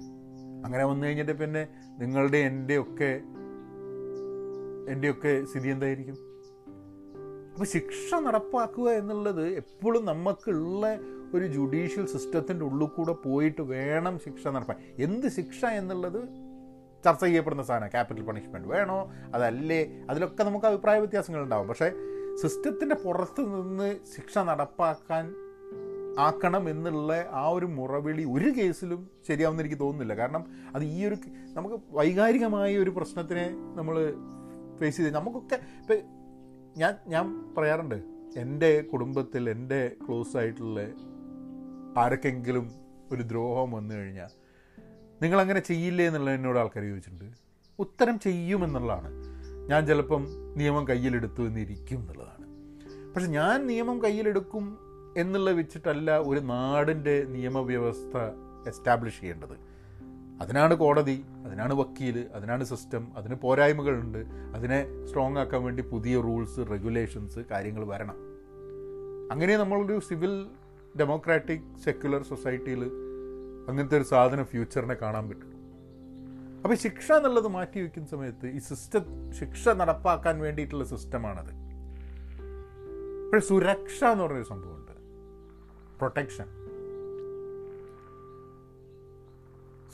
അങ്ങനെ 0.65 0.85
വന്നു 0.85 1.05
കഴിഞ്ഞിട്ട് 1.05 1.31
പിന്നെ 1.31 1.67
നിങ്ങളുടെ 1.99 2.37
എന്റെ 2.37 2.77
ഒക്കെ 2.77 3.11
എന്റെയൊക്കെ 4.91 5.45
സ്ഥിതി 5.45 5.69
എന്തായിരിക്കും? 5.69 6.17
അപ്പോൾ 7.53 7.65
ശിക്ഷ 7.65 8.15
നടപ്പാക്കുക 8.15 8.89
എന്നുള്ളത് 8.89 9.45
എപ്പോഴും 9.47 10.05
നമുക്കുള്ള 10.05 10.85
ഒരു 11.33 11.47
ജുഡീഷ്യൽ 11.47 12.05
സിസ്റ്റത്തിന്റെ 12.05 12.65
ഉള്ളിൽ 12.65 12.87
കൂടെ 12.87 13.11
പോയിട്ട് 13.11 13.61
വേണം 13.61 14.19
ശിക്ഷ 14.19 14.47
നടപ്പാൻ. 14.47 14.77
എന്ത് 14.99 15.27
ശിക്ഷ 15.27 15.65
എന്നുള്ളത് 15.65 16.21
ചർച്ച 17.05 17.23
ചെയ്യപ്പെടുന്ന 17.23 17.63
സാധനം. 17.63 17.87
ക്യാപിറ്റൽ 17.87 18.23
പണിഷ്മെന്റ് 18.23 18.67
വേണോ? 18.67 19.11
അതല്ലേ? 19.35 20.05
അതിലൊക്കെ 20.09 20.43
നമുക്ക് 20.43 20.65
അഭിപ്രായ 20.65 20.99
വ്യത്യാസങ്ങൾ 20.99 21.41
ഉണ്ടാവും 21.41 21.67
പക്ഷേ 21.67 21.91
സിസ്റ്റത്തിന്റെ 22.41 22.95
പുറത്ത് 22.95 23.41
നിന്ന് 23.41 23.99
ശിക്ഷ 24.15 24.37
നടപ്പാക്കാൻ 24.37 25.33
ആക്കണം 26.19 26.69
എന്നുള്ള 26.69 27.27
ആ 27.31 27.47
ഒരു 27.47 27.65
മുറവിളി 27.65 28.23
ഒരു 28.23 28.49
കേസിലും 28.49 29.09
ശരിയാവുമെന്ന് 29.27 29.63
എനിക്ക് 29.63 29.79
തോന്നുന്നില്ല. 29.79 30.13
കാരണം 30.13 30.45
അത് 30.75 30.83
ഈ 30.83 31.05
ഒരു 31.05 31.15
നമുക്ക് 31.53 31.75
വൈകാരികമായ 31.89 32.77
ഒരു 32.77 32.89
പ്രശ്നത്തിനെ 32.89 33.49
നമ്മൾ 33.75 34.13
ഫേസ് 34.79 34.97
ചെയ്ത് 34.97 35.15
നമുക്കൊക്കെ 35.15 35.55
ഇപ്പം 35.55 35.95
ഞാൻ 36.77 36.95
ഞാൻ 37.07 37.53
പറയാറുണ്ട്. 37.57 38.03
എന്റെ 38.37 38.81
കുടുംബത്തിൽ 38.81 39.49
എന്റെ 39.49 39.91
ക്ലോസ് 40.07 40.37
ആയിട്ടുള്ള 40.37 40.81
ആരൊക്കെങ്കിലും 41.99 42.71
ഒരു 43.11 43.23
ദ്രോഹം 43.23 43.71
വന്നു 43.71 43.95
കഴിഞ്ഞാൽ 43.95 44.38
നിങ്ങളങ്ങനെ 45.21 45.59
ചെയ്യില്ലേ 45.59 46.05
എന്നുള്ള 46.05 46.29
എന്നോട് 46.31 46.59
ആൾക്കാർ 46.59 46.83
ചോദിച്ചിട്ടുണ്ട്. 46.83 47.35
ഉത്തരം 47.79 48.19
ചെയ്യുമെന്നുള്ളതാണ്. 48.19 49.11
ഞാൻ 49.69 49.85
ചിലപ്പം 49.85 50.27
നിയമം 50.55 50.87
കയ്യിലെടുത്തു 50.87 51.41
എന്നിരിക്കും 51.41 51.97
എന്നുള്ളതാണ്. 51.97 52.49
പക്ഷെ 53.13 53.27
ഞാൻ 53.27 53.67
നിയമം 53.67 54.03
കയ്യിലെടുക്കും 54.03 54.77
എന്നുള്ള 55.17 55.51
വെച്ചിട്ടല്ല 55.51 56.17
ഒരു 56.17 56.39
നാടിന്റെ 56.39 57.23
നിയമവ്യവസ്ഥ 57.23 58.17
എസ്റ്റാബ്ലിഷ് 58.67 59.19
ചെയ്യേണ്ടത്. 59.19 59.69
അതിനാണ് 60.41 60.75
കോടതി 60.75 61.23
അതിനാണ് 61.45 61.73
വക്കീൽ 61.73 62.25
അതിനാണ് 62.33 62.63
സിസ്റ്റം 62.63 63.07
അതിന് 63.17 63.35
പോരായ്മകളുണ്ട്. 63.35 64.25
അതിനെ 64.55 65.05
സ്ട്രോങ് 65.05 65.37
ആക്കാൻ 65.37 65.63
വേണ്ടി 65.63 65.83
പുതിയ 65.83 66.21
റൂൾസ് 66.21 66.59
റെഗുലേഷൻസ് 66.59 67.39
കാര്യങ്ങൾ 67.39 67.87
വരണം. 67.87 68.15
അങ്ങനെ 69.31 69.57
നമ്മളൊരു 69.57 69.99
സിവിൽ 69.99 70.45
ഡെമോക്രാറ്റിക് 70.99 71.79
സെക്യുലർ 71.85 72.23
സൊസൈറ്റിയിൽ 72.23 72.91
അങ്ങനത്തെ 73.69 73.97
ഒരു 73.97 74.03
സാധനം 74.03 74.43
ഫ്യൂച്ചറിനെ 74.43 74.93
കാണാൻ 74.93 75.29
പറ്റും. 75.29 75.59
അപ്പോൾ 76.63 76.75
ശിക്ഷ 76.75 77.11
എന്നുള്ളത് 77.11 77.47
മാറ്റി 77.47 77.79
വയ്ക്കുന്ന 77.79 78.07
സമയത്ത് 78.07 78.47
ഈ 78.47 78.57
സിസ്റ്റം 78.57 79.31
ശിക്ഷ 79.31 79.69
നടപ്പാക്കാൻ 79.69 80.39
വേണ്ടിയിട്ടുള്ള 80.39 80.83
സിസ്റ്റമാണത് 80.83 81.69
പക്ഷേ 83.31 83.47
സുരക്ഷ 83.47 84.03
എന്ന് 84.03 84.23
പറഞ്ഞൊരു 84.23 84.43
സംഭവമുണ്ട്. 84.43 84.91
പ്രൊട്ടക്ഷൻ 85.97 86.45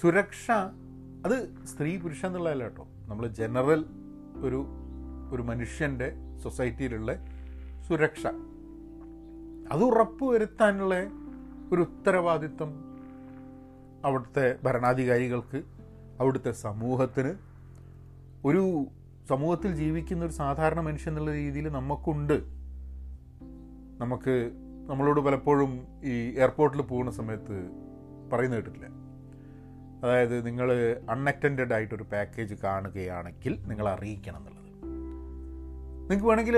സുരക്ഷ 0.02 0.52
അത് 1.26 1.66
സ്ത്രീ 1.66 1.98
പുരുഷ 1.98 2.26
എന്നുള്ളതല്ല 2.26 2.64
കേട്ടോ. 2.64 2.88
നമ്മൾ 3.08 3.28
ജനറൽ 3.28 3.86
ഒരു 4.44 4.66
ഒരു 5.32 5.42
മനുഷ്യന്റെ 5.42 6.14
സൊസൈറ്റിയിലുള്ള 6.44 7.16
സുരക്ഷ. 7.88 8.28
അത് 9.72 9.84
ഉറപ്പുവരുത്താനുള്ള 9.84 10.96
ഒരു 11.74 11.82
ഉത്തരവാദിത്വം 11.82 12.85
അവിടുത്തെ 14.06 14.56
ഭരണാധികാരികൾക്ക് 14.64 15.64
അവിടുത്തെ 16.20 16.52
സമൂഹത്തിന് 16.52 17.34
ഒരു 18.46 18.86
സമൂഹത്തിൽ 19.30 19.76
ജീവിക്കുന്ന 19.76 20.26
ഒരു 20.26 20.32
സാധാരണ 20.32 20.80
മനുഷ്യൻ 20.80 21.12
എന്നുള്ള 21.12 21.32
രീതിയിൽ 21.32 21.70
നമുക്കുണ്ട്. 21.70 22.42
നമുക്ക് 23.98 24.52
നമ്മളോട് 24.90 25.20
പലപ്പോഴും 25.20 25.88
ഈ 26.04 26.36
എയർപോർട്ടിൽ 26.40 26.82
പോകുന്ന 26.82 27.12
സമയത്ത് 27.12 27.70
പറയുന്ന 28.34 28.56
കേട്ടിട്ടില്ല. 28.56 28.88
അതായത് 30.04 30.48
നിങ്ങൾ 30.48 30.98
അൺഅറ്റൻഡഡ് 31.10 31.74
ആയിട്ടൊരു 31.74 32.04
പാക്കേജ് 32.04 32.56
കാണുകയാണെങ്കിൽ 32.64 33.64
നിങ്ങൾ 33.68 33.90
അറിയിക്കണം 33.90 34.38
എന്നുള്ളത്. 34.38 34.66
നിങ്ങൾക്ക് 36.02 36.26
വേണമെങ്കിൽ 36.26 36.58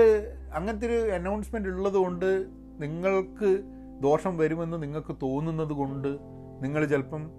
അങ്ങനത്തെ 0.54 0.86
ഒരു 0.86 1.10
അനൗൺസ്മെന്റ് 1.10 1.68
ഉള്ളതുകൊണ്ട് 1.68 2.46
നിങ്ങൾക്ക് 2.80 3.62
ദോഷം 4.00 4.38
വരുമെന്ന് 4.38 4.82
നിങ്ങൾക്ക് 4.82 5.16
തോന്നുന്നത് 5.22 5.72
കൊണ്ട് 5.72 6.37
നിങ്ങൾ 6.60 6.84
ചിലപ്പം 6.84 7.30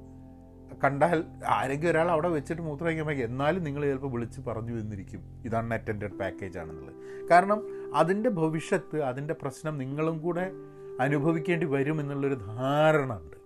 കണ്ടാൽ 0.83 1.23
ആരെങ്കിലും 1.47 1.91
ഒരാൾ 1.91 2.11
അവിടെ 2.11 2.29
വെച്ചിട്ട് 2.29 2.61
മൂത്രമൊഴിക്കുമ്പോൾ 2.61 3.13
എന്നാലും 3.13 3.63
നിങ്ങൾ 3.63 3.85
ചിലപ്പോൾ 3.85 4.11
വിളിച്ച് 4.11 4.41
പറഞ്ഞു 4.41 4.79
എന്നിരിക്കും 4.79 5.21
ഇതാണ് 5.45 5.73
അറ്റൻഡഡ് 5.73 6.17
പാക്കേജ് 6.19 6.59
ആണെന്നുള്ളത്. 6.59 7.27
കാരണം 7.27 7.61
അതിന്റെ 7.95 8.29
ഭവിഷ്യത്ത് 8.29 9.01
അതിന്റെ 9.01 9.33
പ്രശ്നം 9.33 9.77
നിങ്ങളും 9.77 10.21
കൂടെ 10.21 10.51
അനുഭവിക്കേണ്ടി 10.99 11.65
വരും 11.65 11.99
എന്നുള്ളൊരു 12.01 12.33
ധാരണ 12.33 13.19
ഉണ്ട്. 13.19 13.37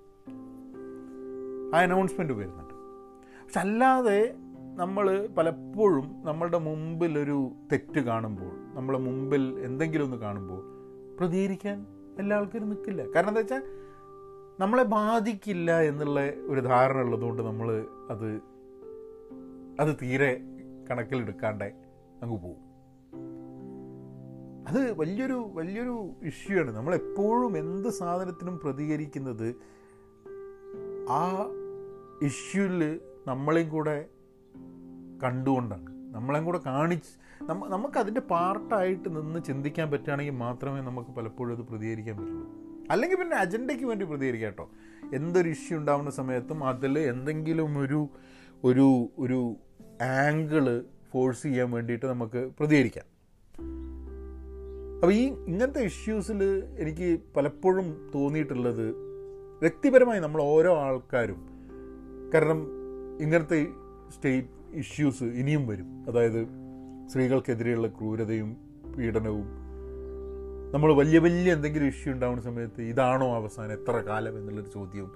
ആ 1.75 1.79
അനൗൺസ്മെന്റ് 1.79 2.33
വരുന്നുണ്ട്. 2.33 2.73
പക്ഷെ 3.43 3.59
അല്ലാതെ 3.59 4.33
നമ്മൾ 4.75 5.27
പലപ്പോഴും 5.37 6.23
നമ്മളുടെ 6.25 6.57
മുമ്പിൽ 6.57 7.19
ഒരു 7.19 7.51
തെറ്റ് 7.71 7.99
കാണുമ്പോൾ 7.99 8.75
നമ്മളെ 8.75 8.99
മുമ്പിൽ 8.99 9.59
എന്തെങ്കിലും 9.59 10.05
ഒന്ന് 10.05 10.17
കാണുമ്പോൾ 10.17 10.61
പ്രതികരിക്കാൻ 11.17 11.85
എല്ലാ 12.19 12.37
ആൾക്കാരും 12.37 12.69
നിൽക്കില്ല. 12.69 13.03
കാരണം 13.15 13.29
എന്താ 13.29 13.41
വെച്ചാൽ 13.41 13.63
നമ്മളെ 14.59 14.83
ബാധിക്കില്ല 14.83 15.81
എന്നുള്ള 15.81 16.29
ഒരു 16.29 16.59
ധാരണ 16.59 16.97
ഉള്ളതുകൊണ്ട് 16.97 17.41
നമ്മൾ 17.43 17.85
അത് 18.09 18.41
അത് 19.79 19.95
തീരെ 20.01 20.41
കണക്കിലെടുക്കാണ്ട് 20.89 21.63
അങ്ങ് 22.21 22.41
പോകും. 22.41 22.73
അത് 24.67 24.99
വലിയൊരു 24.99 25.49
വലിയൊരു 25.53 26.11
ഇഷ്യൂ 26.23 26.59
ആണ്. 26.59 26.75
നമ്മളെപ്പോഴും 26.75 27.57
എന്ത് 27.57 27.89
സാധനത്തിനും 27.89 28.59
പ്രതികരിക്കുന്നത് 28.59 29.55
ആ 31.09 31.45
ഇഷ്യൂവിൽ 32.23 32.99
നമ്മളെയും 33.27 33.69
കൂടെ 33.69 34.05
കണ്ടുകൊണ്ടാണ്. 35.23 36.13
നമ്മളെയും 36.13 36.45
കൂടെ 36.45 36.59
കാണിച്ച് 36.65 37.43
നമുക്കതിന്റെ 37.45 38.21
പാർട്ടായിട്ട് 38.21 39.09
നിന്ന് 39.09 39.39
ചിന്തിക്കാൻ 39.43 39.91
പറ്റുകയാണെങ്കിൽ 39.91 40.33
മാത്രമേ 40.33 40.81
നമുക്ക് 40.81 41.09
പലപ്പോഴും 41.09 41.57
അത് 41.57 41.65
പ്രതികരിക്കാൻ 41.65 42.17
പറ്റുള്ളൂ. 42.17 42.62
അല്ലെങ്കിൽ 42.91 43.17
പിന്നെ 43.17 43.37
അജണ്ടയ്ക്ക് 43.37 43.85
വേണ്ടി 43.85 44.05
പ്രതികരിക്കാം 44.05 44.49
കേട്ടോ. 44.49 44.69
എന്തൊരു 45.13 45.49
ഇഷ്യൂ 45.49 45.77
ഉണ്ടാവുന്ന 45.77 46.11
സമയത്തും 46.11 46.63
അതിൽ 46.63 46.99
എന്തെങ്കിലും 46.99 47.77
ഒരു 47.77 48.09
ഒരു 48.63 49.09
ഒരു 49.19 49.55
ആംഗിൾ 50.01 50.83
ഫോഴ്സ് 51.11 51.43
ചെയ്യാൻ 51.43 51.71
വേണ്ടിയിട്ട് 51.71 52.05
നമുക്ക് 52.05 52.51
പ്രതികരിക്കാം. 52.59 53.05
അപ്പോൾ 54.95 55.13
ഈ 55.13 55.27
ഇങ്ങനത്തെ 55.27 55.83
ഇഷ്യൂസിൽ 55.83 56.63
എനിക്ക് 56.77 57.19
പലപ്പോഴും 57.35 58.11
തോന്നിയിട്ടുള്ളത് 58.15 58.93
വ്യക്തിപരമായി 59.59 60.19
നമ്മൾ 60.19 60.41
ഓരോ 60.41 60.77
ആൾക്കാരും 60.77 61.47
കാരണം 62.33 62.67
ഇങ്ങനത്തെ 63.21 63.67
സ്റ്റേറ്റ് 64.15 64.75
ഇഷ്യൂസ് 64.75 65.23
ഇനിയും 65.23 65.67
വരും. 65.67 66.05
അതായത് 66.09 66.47
സ്ത്രീകൾക്കെതിരെയുള്ള 67.09 67.87
ക്രൂരതയും 67.87 68.57
പീഡനവും 68.97 69.62
നമ്മൾ 70.73 70.93
വലിയ 70.93 71.19
വലിയ 71.19 71.53
എന്തെങ്കിലും 71.53 71.85
ഇഷ്യൂ 71.85 72.13
ഉണ്ടാവുന്ന 72.13 72.41
സമയത്ത് 72.41 72.81
ഇതാണോ 72.81 73.35
അവസാനം? 73.35 73.71
എത്ര 73.71 73.91
കാലം 73.91 74.37
എന്നുള്ളൊരു 74.37 74.69
ചോദ്യവും 74.73 75.11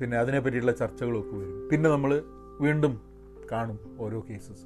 പിന്നെ 0.00 0.16
അതിനെ 0.18 0.40
പറ്റിയുള്ള 0.40 0.72
ചർച്ചകളൊക്കെ 0.72 1.36
വരും. 1.36 1.68
പിന്നെ 1.68 1.90
നമ്മൾ 1.90 2.22
വീണ്ടും 2.60 3.00
കാണും 3.52 3.96
ഓരോ 3.98 4.24
കേസസ് 4.30 4.64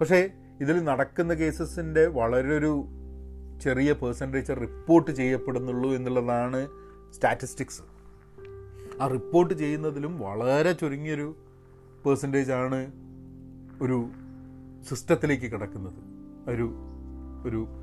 പക്ഷേ 0.00 0.30
ഇതിൽ 0.60 0.84
നടക്കുന്ന 0.84 1.34
കേസസിന്റെ 1.34 2.06
വളരെ 2.06 2.56
ഒരു 2.56 2.84
ചെറിയ 3.62 3.92
പേഴ്സന്റേജ് 3.92 4.52
റിപ്പോർട്ട് 4.60 5.10
ചെയ്യപ്പെടുന്നുള്ളൂ 5.10 5.90
എന്നുള്ളതാണ് 5.94 6.68
സ്റ്റാറ്റിസ്റ്റിക്സ് 7.12 7.82
ആ 9.02 9.06
റിപ്പോർട്ട് 9.06 9.54
ചെയ്യുന്നതിലും 9.54 10.18
വളരെ 10.18 10.72
ചുരുങ്ങിയൊരു 10.72 11.36
പേഴ്സന്റേജ് 12.06 12.52
ആണ് 12.52 12.92
ഒരു 13.82 13.98
സിസ്റ്റത്തിലേക്ക് 14.88 15.52
കിടക്കുന്നത്. 15.52 16.00
ഒരു 16.50 16.66
ഒരു 17.46 17.79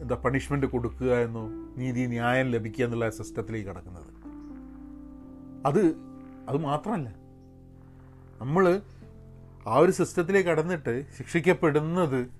എന്താ 0.00 0.14
പണിഷ്മെന്റ് 0.14 0.66
കൊടുക്കുക 0.66 1.14
എന്നോ 1.14 1.48
നീതി 1.76 2.06
ന്യായം 2.06 2.48
ലഭിക്കുക 2.50 2.84
എന്നുള്ള 2.84 3.10
സിസ്റ്റത്തിലേക്ക് 3.10 3.68
കിടക്കുന്നത്. 3.68 4.10
അത് 5.66 5.94
അത് 6.48 6.56
മാത്രമല്ല. 6.56 7.08
നമ്മൾ 8.40 8.82
ആ 9.66 9.76
ഒരു 9.76 9.90
സിസ്റ്റത്തിലേക്ക് 9.90 10.48
കടന്നിട്ട് 10.48 11.06
ശിക്ഷിക്കപ്പെടുന്നത് 11.18 12.30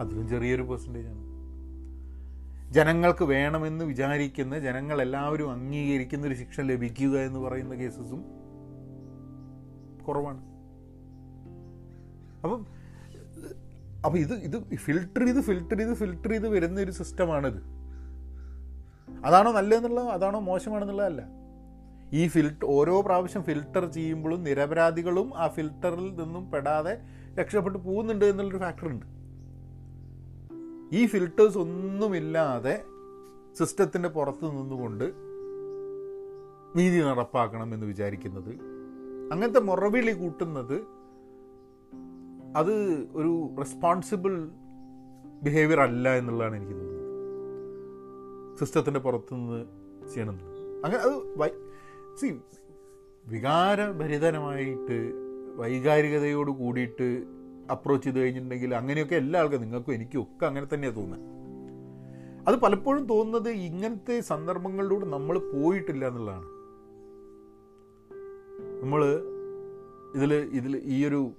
അതിലും 0.00 0.28
ചെറിയൊരു 0.28 0.62
പെർസെന്റേജാണ് 0.62 1.30
ജനങ്ങൾക്ക് 2.72 3.24
വേണമെന്ന് 3.24 3.84
വിചാരിക്കുന്ന 3.84 4.58
ജനങ്ങളെല്ലാവരും 4.58 5.50
അംഗീകരിക്കുന്ന 5.50 6.26
ഒരു 6.26 6.34
ശിക്ഷ 6.34 6.60
ലഭിക്കുക 6.60 7.18
എന്ന് 7.18 7.38
പറയുന്ന 7.38 7.74
കേസസും 7.74 8.24
കുറവാണ്. 10.08 10.42
അപ്പം 12.44 12.79
അപ്പം 14.04 14.18
ഇത് 14.18 14.32
ഇത് 14.32 14.76
ഫിൽട്ടർ 14.76 15.26
ചെയ്ത് 15.26 15.40
ഫിൽട്ടർ 15.40 15.78
ചെയ്ത് 15.78 15.94
ഫിൽട്ടർ 15.94 16.30
ചെയ്ത് 16.30 16.48
വരുന്ന 16.48 16.80
ഒരു 16.80 16.90
സിസ്റ്റമാണിത് 16.90 17.80
അതാണോ 19.26 19.52
നല്ലതെന്നുള്ളത്? 19.52 20.08
അതാണോ 20.08 20.40
മോശമാണെന്നുള്ളതല്ല. 20.40 21.22
ഈ 22.12 22.28
ഫിൽട്ടർ 22.28 22.64
ഓരോ 22.64 23.00
പ്രാവശ്യം 23.00 23.42
ഫിൽട്ടർ 23.42 23.84
ചെയ്യുമ്പോഴും 23.86 24.42
നിരപരാധികളും 24.42 25.38
ആ 25.38 25.48
ഫിൽട്ടറിൽ 25.48 26.22
നിന്നും 26.22 26.50
പെടാതെ 26.50 26.98
രക്ഷപ്പെട്ട് 27.40 27.78
പോകുന്നുണ്ട് 27.78 28.24
എന്നുള്ളൊരു 28.24 28.58
ഫാക്ടറുണ്ട് 28.58 29.06
ഈ 30.96 31.06
ഫിൽട്ടേഴ്സ് 31.06 31.58
ഒന്നുമില്ലാതെ 31.58 32.82
സിസ്റ്റത്തിന്റെ 33.58 34.08
പുറത്ത് 34.08 34.44
നിന്നുകൊണ്ട് 34.44 35.12
നീതി 36.76 37.02
നടപ്പാക്കണം 37.02 37.74
എന്ന് 37.74 37.86
വിചാരിക്കുന്നത്. 37.86 38.50
അങ്ങനത്തെ 39.32 39.60
മുറവിളി 39.60 40.12
കൂട്ടുന്നത് 40.12 40.99
അത് 42.56 42.72
ഒരു 43.12 43.50
റെസ്പോൺസിബിൾ 43.58 44.48
ബിഹേവിയർ 45.42 45.80
അല്ല 45.80 46.14
എന്നുള്ളതാണ് 46.14 46.56
എനിക്ക് 46.56 46.72
തോന്നുന്നത്. 46.72 46.96
സിസ്റ്റത്തിന്റെ 48.58 49.00
പുറത്തുനിന്ന് 49.00 49.60
ചെയ്യണം 50.08 50.38
അങ്ങനെ 50.84 51.02
അത് 51.02 51.52
സി 52.16 52.40
വികാരഭരിതനമായിട്ട് 53.28 55.12
വൈകാരികതയോട് 55.56 56.50
കൂടിയിട്ട് 56.50 57.24
അപ്രോച്ച് 57.70 58.06
ചെയ്ത് 58.06 58.18
കഴിഞ്ഞിട്ടുണ്ടെങ്കിൽ 58.18 58.74
അങ്ങനെയൊക്കെ 58.74 59.14
എല്ലാ 59.14 59.40
ആൾക്കും 59.40 59.60
നിങ്ങൾക്കും 59.60 59.94
എനിക്കും 59.94 60.22
ഒക്കെ 60.22 60.46
അങ്ങനെ 60.46 60.66
തന്നെയാണ് 60.74 60.96
തോന്നുന്നത്. 60.96 61.26
അത് 62.48 62.56
പലപ്പോഴും 62.56 63.06
തോന്നുന്നത് 63.06 63.50
ഇങ്ങനത്തെ 63.50 64.20
സന്ദർഭങ്ങളിലൂടെ 64.20 65.06
നമ്മൾ 65.06 65.38
പോയിട്ടില്ല 65.38 66.06
എന്നുള്ളതാണ്. 66.06 66.48
നമ്മൾ 68.82 69.02
ഇതിൽ 70.14 70.34
ഇതിൽ 70.34 70.76
ഈ 70.84 71.06
ഒരു 71.06 71.32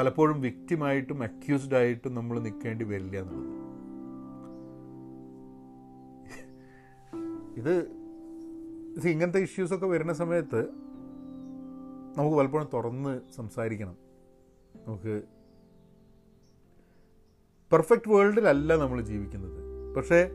പലപ്പോഴും 0.00 0.40
വിക്റ്റിമായിട്ടും 0.40 1.22
അക്യൂസ്ഡ് 1.22 1.74
ആയിട്ടും 1.74 2.14
നമ്മൾ 2.14 2.38
നിൽക്കേണ്ടി 2.40 2.84
വരില്ല 2.84 3.16
എന്നുള്ളത്. 3.16 3.56
ഇത് 7.60 7.74
ഇങ്ങനത്തെ 9.08 9.40
ഇഷ്യൂസൊക്കെ 9.40 9.86
വരുന്ന 9.86 10.12
സമയത്ത് 10.12 10.60
നമുക്ക് 12.18 12.36
പലപ്പോഴും 12.36 12.68
തുറന്ന് 12.74 13.20
സംസാരിക്കണം. 13.36 13.96
നമുക്ക് 14.86 15.22
പെർഫെക്റ്റ് 17.72 18.10
വേൾഡിലല്ല 18.10 18.76
നമ്മൾ 18.76 19.00
ജീവിക്കുന്നത്. 19.00 19.60
പക്ഷേ 19.96 20.30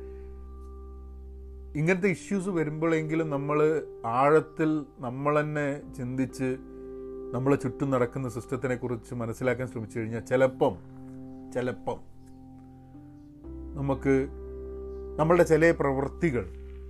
ഇങ്ങനത്തെ 1.80 2.10
ഇഷ്യൂസ് 2.10 2.50
വരുമ്പോഴെങ്കിലും 2.50 3.30
നമ്മൾ 3.30 3.88
ആഴത്തിൽ 4.06 4.86
നമ്മൾ 5.00 5.40
തന്നെ 5.40 5.94
ചിന്തിച്ച് 5.94 6.58
നമ്മളെ 7.34 7.56
ചുറ്റും 7.56 7.92
നടക്കുന്ന 7.92 8.30
സിസ്റ്റത്തിനെ 8.30 8.76
കുറിച്ച് 8.76 9.16
മനസ്സിലാക്കാൻ 9.16 9.68
ശ്രമിച്ചു 9.68 10.00
കഴിഞ്ഞാൽ 10.00 10.22
ചിലപ്പം 10.22 10.78
ചിലപ്പം 11.54 12.00
നമുക്ക് 13.76 14.28
നമ്മളുടെ 15.20 15.44
ചില 15.44 15.72
പ്രവൃത്തികൾ 15.72 16.46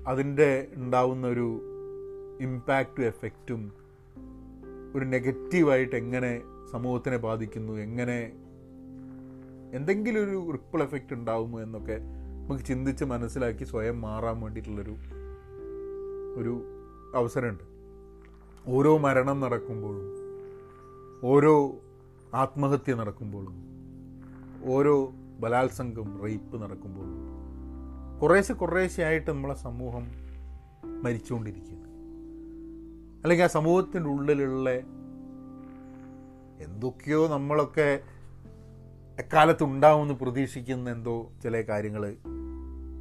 അതിന്റെ 0.08 0.68
ഉണ്ടാവുന്ന 0.76 1.28
ഒരു 1.28 1.60
ഇമ്പാക്റ്റും 2.42 3.04
എഫക്റ്റും 3.04 3.74
ഒരു 4.96 5.06
നെഗറ്റീവായിട്ട് 5.06 5.96
എങ്ങനെ 5.96 6.42
സമൂഹത്തിനെ 6.72 7.18
ബാധിക്കുന്നു 7.18 7.74
എങ്ങനെ 7.74 8.32
എന്തെങ്കിലും 9.74 10.24
ഒരു 10.24 10.52
റിപ്പിൾ 10.52 10.84
എഫക്റ്റ് 10.84 11.14
ഉണ്ടാവുമോ 11.14 11.62
എന്നൊക്കെ 11.62 11.98
നമുക്ക് 12.00 12.64
ചിന്തിച്ച് 12.64 13.04
മനസ്സിലാക്കി 13.04 13.64
സ്വയം 13.64 14.02
മാറാൻ 14.02 14.42
വേണ്ടിയിട്ടുള്ളൊരു 14.42 14.96
ഒരു 16.40 16.64
അവസരമുണ്ട്. 17.16 17.64
ഓരോ 18.68 18.98
മരണം 18.98 19.40
നടക്കുമ്പോഴും 19.42 20.15
ഓരോ 21.28 21.76
ആത്മഹത്യ 22.34 22.94
നടക്കുമ്പോഴും 22.94 23.56
ഓരോ 24.66 25.12
ബലാത്സംഗം 25.40 26.22
റേപ്പ് 26.24 26.62
നടക്കുമ്പോഴും 26.62 27.16
കുറേശ്ശെ 28.22 28.54
കുറേശ്ശെ 28.54 29.04
ആയിട്ട് 29.04 29.32
നമ്മളെ 29.32 29.54
സമൂഹം 29.54 30.12
മരിച്ചുകൊണ്ടിരിക്കുകയാണ് 31.04 31.86
അല്ലെങ്കിൽ 33.24 33.44
ആ 33.44 33.48
സമൂഹത്തിന്റെ 33.48 34.10
ഉള്ളിലുള്ള 34.10 34.70
എന്തൊക്കെയോ 36.60 37.28
നമ്മളൊക്കെ 37.28 38.00
എക്കാലത്ത് 39.20 39.64
ഉണ്ടാവുമെന്ന് 39.64 40.14
പ്രതീക്ഷിക്കുന്ന 40.14 40.90
എന്തോ 40.90 41.32
ചില 41.44 41.62
കാര്യങ്ങൾ 41.62 42.16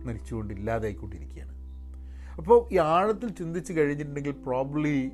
മരിച്ചുകൊണ്ട് 0.04 0.54
ഇല്ലാതായിക്കൊണ്ടിരിക്കുകയാണ്. 0.54 1.52
അപ്പോൾ 2.36 2.74
ഈ 2.74 2.78
ആഴത്തിൽ 2.78 3.28
ചിന്തിച്ച് 3.28 3.72
കഴിഞ്ഞിട്ടുണ്ടെങ്കിൽ 3.72 4.30
പ്രോബ്ലി 4.30 5.12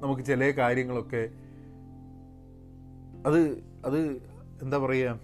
നമുക്ക് 0.00 0.22
ചില 0.22 0.50
കാര്യങ്ങളൊക്കെ 0.50 1.28
അത് 3.26 3.40
അത് 3.86 3.98
എന്താ 4.62 4.78
പറയുക 4.78 5.20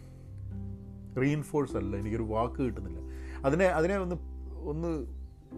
റീഇൻഫോഴ്സ് 1.19 1.77
അല്ല 1.77 1.97
എനിക്കൊരു 1.97 2.23
വാക്ക് 2.23 2.63
കിട്ടുന്നില്ല. 2.63 2.99
അതിനെ 3.45 3.65
അതിനെ 3.65 3.99
ഒന്ന് 3.99 4.17
ഒന്ന് 4.69 5.07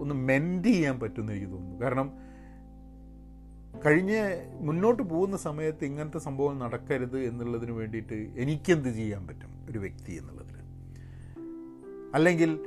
ഒന്ന് 0.00 0.14
മെൻഡ് 0.14 0.64
ചെയ്യാൻ 0.64 1.00
പറ്റുമെന്ന് 1.00 1.32
എനിക്ക് 1.32 1.52
തോന്നുന്നു. 1.52 1.80
കാരണം 1.80 2.12
കഴിഞ്ഞ 3.86 4.12
മുന്നോട്ട് 4.60 5.02
പോകുന്ന 5.02 5.36
സമയത്ത് 5.36 5.84
ഇങ്ങനത്തെ 5.84 6.18
സംഭവം 6.18 6.58
നടക്കരുത് 6.58 7.18
എന്നുള്ളതിന് 7.18 7.72
വേണ്ടിയിട്ട് 7.72 8.14
എനിക്കെന്ത് 8.36 8.88
ചെയ്യാൻ 8.88 9.26
പറ്റും 9.26 9.50
ഒരു 9.70 9.78
വ്യക്തി 9.78 10.12
എന്നുള്ളതിൽ? 10.12 10.58
അല്ലെങ്കിൽ 12.14 12.58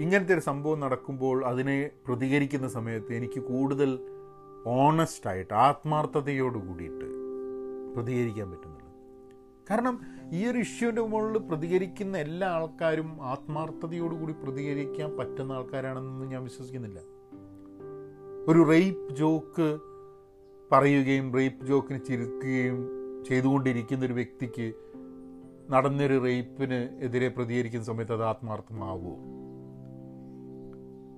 ഇങ്ങനത്തെ 0.00 0.34
ഒരു 0.34 0.40
സംഭവം 0.40 0.80
നടക്കുമ്പോൾ 0.80 1.44
അതിനെ 1.44 1.90
പ്രതികരിക്കുന്ന 2.06 2.68
സമയത്ത് 2.68 3.14
എനിക്ക് 3.14 3.40
കൂടുതൽ 3.42 3.98
ഓണസ്റ്റായിട്ട് 4.66 5.54
ആത്മാർത്ഥതയോട് 5.54 6.58
കൂടിയിട്ട് 6.58 7.06
പ്രതികരിക്കാൻ 7.94 8.50
പറ്റുന്നുള്ളൂ. 8.50 8.90
കാരണം 9.70 10.00
ഈ 10.32 10.46
ഒരു 10.46 10.58
ഇഷ്യൂവിന്റെ 10.58 11.02
മുകളിൽ 11.02 11.38
പ്രതികരിക്കുന്ന 11.38 12.18
എല്ലാ 12.18 12.48
ആൾക്കാരും 12.48 13.22
ആത്മാർത്ഥതയോടുകൂടി 13.22 14.32
പ്രതികരിക്കാൻ 14.32 15.16
പറ്റുന്ന 15.16 15.52
ആൾക്കാരാണെന്ന് 15.52 16.26
ഞാൻ 16.26 16.44
വിശ്വസിക്കുന്നില്ല. 16.44 17.00
ഒരു 18.48 18.70
റേപ്പ് 18.70 19.14
ജോക്ക് 19.14 19.78
പറയുകയും 20.72 21.34
റേപ്പ് 21.34 21.66
ജോക്കിന് 21.66 22.04
ചിരിക്കുകയും 22.04 23.00
ചെയ്തുകൊണ്ടിരിക്കുന്ന 23.28 24.04
ഒരു 24.04 24.12
വ്യക്തിക്ക് 24.12 24.72
നടന്നൊരു 25.70 26.24
റേപ്പിന് 26.24 27.04
എതിരെ 27.04 27.28
പ്രതികരിക്കുന്ന 27.28 27.86
സമയത്ത് 27.86 28.12
അത് 28.12 28.24
ആത്മാർത്ഥമാവുമോ? 28.24 29.39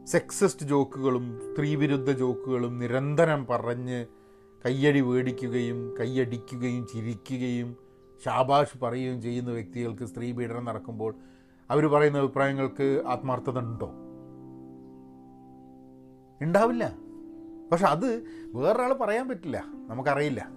സെക്സസ്റ്റ് 0.07 0.67
ജോക്കുകളും 0.67 1.41
സ്ത്രീവിരുദ്ധ 1.53 2.11
ജോക്കുകളും 2.11 2.79
നിരന്തരം 2.79 3.47
പറഞ്ഞ് 3.47 4.07
കയ്യടി 4.65 5.01
മേടിക്കുകയും 5.01 5.95
കയ്യടിക്കുകയും 6.01 6.87
ചിരിക്കുകയും 6.87 7.77
ശാബാഷ് 8.25 8.79
പറയുകയും 8.79 9.23
ചെയ്യുന്ന 9.23 9.51
വ്യക്തികൾക്ക് 9.51 10.05
സ്ത്രീ 10.05 10.33
പീഡനം 10.33 10.65
നടക്കുമ്പോൾ 10.65 11.15
അവർ 11.71 11.87
പറയുന്ന 11.87 12.19
അഭിപ്രായങ്ങൾക്ക് 12.19 13.03
ആത്മാർത്ഥത 13.07 13.59
ഉണ്ടോ? 13.59 13.91
ഉണ്ടാവില്ല. 16.43 16.97
പക്ഷെ 17.73 17.87
അത് 17.87 18.25
വേറൊരാൾ 18.55 18.93
പറയാൻ 18.93 19.29
പറ്റില്ല. 19.29 19.65
നമുക്കറിയില്ല. 19.89 20.49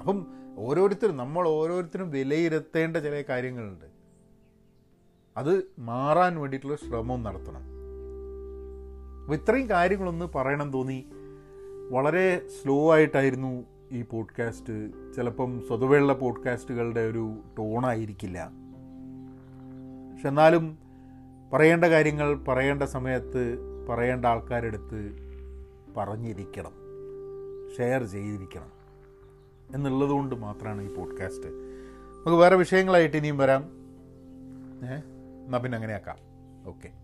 അപ്പം 0.00 0.26
ഓരോരുത്തരും 0.56 1.16
നമ്മൾ 1.16 1.48
ഓരോരുത്തരും 1.48 2.10
വിലയിരുത്തേണ്ട 2.10 2.96
ചില 2.96 3.24
കാര്യങ്ങളുണ്ട്. 3.28 3.84
അത് 5.36 5.64
മാറാൻ 5.78 6.40
വേണ്ടിയിട്ടുള്ള 6.40 6.76
ശ്രമം 6.76 7.22
നടത്തണം. 7.22 7.79
അപ്പോൾ 9.30 9.42
ഇത്രയും 9.42 9.70
കാര്യങ്ങളൊന്ന് 9.70 10.28
പറയണം 10.34 10.72
തോന്നി 10.72 11.06
വളരെ 11.90 12.48
സ്ലോ 12.48 12.92
ആയിട്ടായിരുന്നു 12.92 13.64
ഈ 13.92 14.02
പോഡ്കാസ്റ്റ് 14.02 14.90
ചിലപ്പം 15.14 15.60
സ്വതവേയുള്ള 15.66 16.12
പോഡ്കാസ്റ്റുകളുടെ 16.12 17.00
ഒരു 17.00 17.36
ടോണായിരിക്കില്ല 17.58 18.50
പക്ഷെ 20.12 20.28
എന്നാലും 20.28 20.78
പറയേണ്ട 21.52 21.84
കാര്യങ്ങൾ 21.84 22.44
പറയേണ്ട 22.44 22.82
സമയത്ത് 22.82 23.58
പറയേണ്ട 23.88 24.24
ആൾക്കാരെടുത്ത് 24.24 25.16
പറഞ്ഞിരിക്കണം. 25.96 26.72
ഷെയർ 27.76 28.04
ചെയ്തിരിക്കണം. 28.04 28.70
എന്നുള്ളത് 29.74 30.10
കൊണ്ട് 30.10 30.34
മാത്രമാണ് 30.34 30.82
ഈ 30.82 30.94
പോഡ്കാസ്റ്റ് 30.94 31.46
നമുക്ക് 31.46 32.36
വേറെ 32.36 32.56
വിഷയങ്ങളായിട്ട് 32.56 33.16
ഇനിയും 33.16 33.38
വരാം. 33.38 33.62
ഏ 34.84 34.94
എന്നാൽ 35.44 35.58
പിന്നെ 35.58 35.76
അങ്ങനെയാക്കാം. 35.76 36.16
ഓക്കെ 36.68 36.99